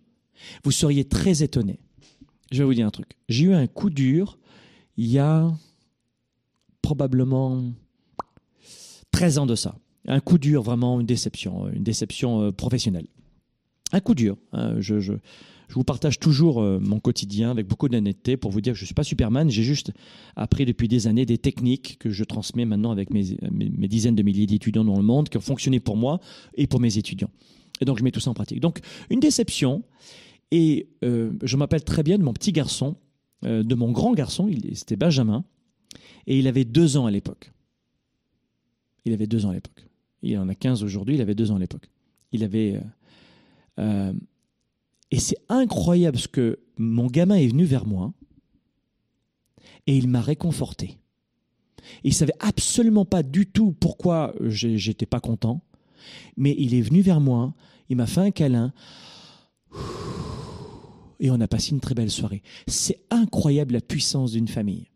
Vous 0.63 0.71
seriez 0.71 1.03
très 1.03 1.41
étonné. 1.41 1.79
Je 2.51 2.59
vais 2.59 2.63
vous 2.65 2.73
dire 2.75 2.85
un 2.85 2.91
truc. 2.91 3.17
J'ai 3.27 3.45
eu 3.45 3.53
un 3.53 3.65
coup 3.67 3.89
dur 3.89 4.37
il 4.97 5.07
y 5.07 5.19
a 5.19 5.51
probablement 6.81 7.63
13 9.11 9.39
ans 9.39 9.45
de 9.45 9.55
ça 9.55 9.75
un 10.07 10.19
coup 10.19 10.37
dur, 10.37 10.63
vraiment 10.63 10.99
une 10.99 11.05
déception, 11.05 11.69
une 11.69 11.83
déception 11.83 12.41
euh, 12.41 12.51
professionnelle. 12.51 13.07
Un 13.91 13.99
coup 13.99 14.15
dur. 14.15 14.37
Hein, 14.53 14.75
je, 14.79 15.13
Je 15.67 15.73
vous 15.73 15.83
partage 15.83 16.19
toujours 16.19 16.61
euh, 16.61 16.79
mon 16.79 16.99
quotidien 16.99 17.51
avec 17.51 17.67
beaucoup 17.67 17.89
d'honnêteté 17.89 18.37
pour 18.37 18.51
vous 18.51 18.61
dire 18.61 18.73
que 18.73 18.79
je 18.79 18.83
ne 18.83 18.87
suis 18.87 18.95
pas 18.95 19.03
Superman. 19.03 19.49
J'ai 19.49 19.63
juste 19.63 19.91
appris 20.35 20.65
depuis 20.65 20.87
des 20.87 21.07
années 21.07 21.25
des 21.25 21.37
techniques 21.37 21.97
que 21.99 22.09
je 22.09 22.23
transmets 22.23 22.65
maintenant 22.65 22.91
avec 22.91 23.09
mes, 23.09 23.23
dizaines 23.87 24.15
de 24.15 24.23
milliers 24.23 24.45
d'étudiants 24.45 24.85
dans 24.85 24.95
le 24.95 25.03
monde 25.03 25.27
qui 25.29 25.37
ont 25.37 25.41
fonctionné 25.41 25.79
pour 25.79 25.97
moi 25.97 26.19
et 26.55 26.67
pour 26.67 26.79
mes 26.79 26.97
étudiants. 26.97 27.29
Et 27.81 27.85
donc, 27.85 27.99
je 27.99 28.03
mets 28.03 28.11
tout 28.11 28.21
ça 28.21 28.31
en 28.31 28.33
pratique. 28.33 28.61
Donc, 28.61 28.79
une 29.09 29.19
déception. 29.19 29.83
Et 30.51 30.87
euh, 31.03 31.33
je 31.43 31.57
m'appelle 31.57 31.83
très 31.83 32.03
bien 32.03 32.17
de 32.17 32.23
mon 32.23 32.31
petit 32.31 32.53
garçon, 32.53 32.95
euh, 33.43 33.63
de 33.63 33.75
mon 33.75 33.91
grand 33.91 34.13
garçon, 34.13 34.49
c'était 34.73 34.95
Benjamin, 34.95 35.43
et 36.25 36.39
il 36.39 36.47
avait 36.47 36.63
deux 36.63 36.95
ans 36.95 37.05
à 37.05 37.11
l'époque. 37.11 37.51
Il 39.03 39.11
avait 39.11 39.27
deux 39.27 39.45
ans 39.45 39.49
à 39.49 39.53
l'époque. 39.53 39.85
Il 40.23 40.37
en 40.37 40.47
a 40.47 40.55
15 40.55 40.83
aujourd'hui, 40.83 41.15
il 41.15 41.21
avait 41.21 41.35
deux 41.35 41.51
ans 41.51 41.57
à 41.57 41.59
l'époque. 41.59 41.89
Il 42.31 42.45
avait. 42.45 42.79
Et 45.11 45.19
c'est 45.19 45.37
incroyable 45.49 46.17
ce 46.17 46.27
que 46.27 46.59
mon 46.77 47.07
gamin 47.07 47.35
est 47.35 47.47
venu 47.47 47.65
vers 47.65 47.85
moi 47.85 48.13
et 49.85 49.95
il 49.95 50.07
m'a 50.07 50.21
réconforté. 50.21 50.97
Il 52.03 52.13
savait 52.13 52.33
absolument 52.39 53.05
pas 53.05 53.23
du 53.23 53.45
tout 53.47 53.71
pourquoi 53.71 54.33
j'étais 54.41 55.05
pas 55.05 55.21
content, 55.21 55.61
mais 56.35 56.55
il 56.57 56.73
est 56.73 56.81
venu 56.81 57.01
vers 57.01 57.21
moi, 57.21 57.53
il 57.89 57.95
m'a 57.95 58.07
fait 58.07 58.21
un 58.21 58.31
câlin 58.31 58.73
et 61.19 61.31
on 61.31 61.39
a 61.39 61.47
passé 61.47 61.71
une 61.71 61.79
très 61.79 61.95
belle 61.95 62.11
soirée. 62.11 62.43
C'est 62.67 62.99
incroyable 63.09 63.73
la 63.73 63.81
puissance 63.81 64.33
d'une 64.33 64.47
famille. 64.47 64.89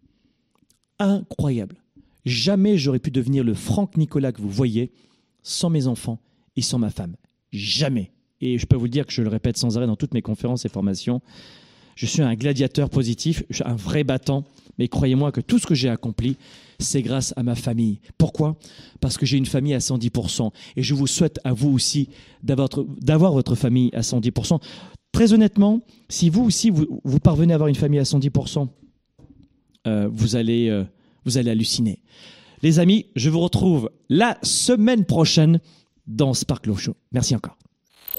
Incroyable. 0.99 1.77
Jamais 2.25 2.77
j'aurais 2.77 2.99
pu 2.99 3.09
devenir 3.09 3.43
le 3.43 3.53
Franck 3.53 3.97
Nicolas 3.97 4.31
que 4.31 4.41
vous 4.41 4.49
voyez 4.49 4.91
sans 5.41 5.69
mes 5.69 5.87
enfants 5.87 6.19
et 6.55 6.61
sans 6.61 6.77
ma 6.77 6.91
femme. 6.91 7.15
Jamais. 7.51 8.11
Et 8.41 8.57
je 8.57 8.65
peux 8.65 8.75
vous 8.75 8.85
le 8.85 8.89
dire 8.89 9.05
que 9.05 9.13
je 9.13 9.21
le 9.21 9.29
répète 9.29 9.57
sans 9.57 9.77
arrêt 9.77 9.87
dans 9.87 9.95
toutes 9.95 10.13
mes 10.13 10.21
conférences 10.21 10.65
et 10.65 10.69
formations. 10.69 11.21
Je 11.95 12.05
suis 12.05 12.21
un 12.21 12.33
gladiateur 12.33 12.89
positif, 12.89 13.43
un 13.63 13.75
vrai 13.75 14.03
battant, 14.03 14.45
mais 14.77 14.87
croyez-moi 14.87 15.31
que 15.31 15.41
tout 15.41 15.59
ce 15.59 15.67
que 15.67 15.75
j'ai 15.75 15.89
accompli, 15.89 16.37
c'est 16.79 17.01
grâce 17.01 17.33
à 17.35 17.43
ma 17.43 17.55
famille. 17.55 17.99
Pourquoi? 18.17 18.57
Parce 18.99 19.17
que 19.17 19.25
j'ai 19.25 19.37
une 19.37 19.45
famille 19.45 19.73
à 19.73 19.79
110%. 19.79 20.51
Et 20.77 20.83
je 20.83 20.93
vous 20.95 21.07
souhaite 21.07 21.39
à 21.43 21.53
vous 21.53 21.69
aussi 21.69 22.09
d'avoir 22.43 23.33
votre 23.33 23.55
famille 23.55 23.91
à 23.93 24.01
110%. 24.01 24.59
Très 25.11 25.33
honnêtement, 25.33 25.81
si 26.09 26.29
vous 26.29 26.43
aussi, 26.43 26.69
vous, 26.69 27.19
parvenez 27.19 27.53
à 27.53 27.55
avoir 27.55 27.67
une 27.67 27.75
famille 27.75 27.99
à 27.99 28.03
110%, 28.03 28.67
euh, 29.87 30.09
vous, 30.11 30.35
allez, 30.35 30.69
euh, 30.69 30.85
vous 31.25 31.37
allez 31.37 31.51
halluciner. 31.51 32.01
Les 32.63 32.79
amis, 32.79 33.07
je 33.15 33.29
vous 33.29 33.39
retrouve 33.39 33.91
la 34.09 34.37
semaine 34.41 35.05
prochaine 35.05 35.59
dans 36.07 36.33
Sparkle 36.33 36.75
Show. 36.75 36.95
Merci 37.11 37.35
encore. 37.35 37.60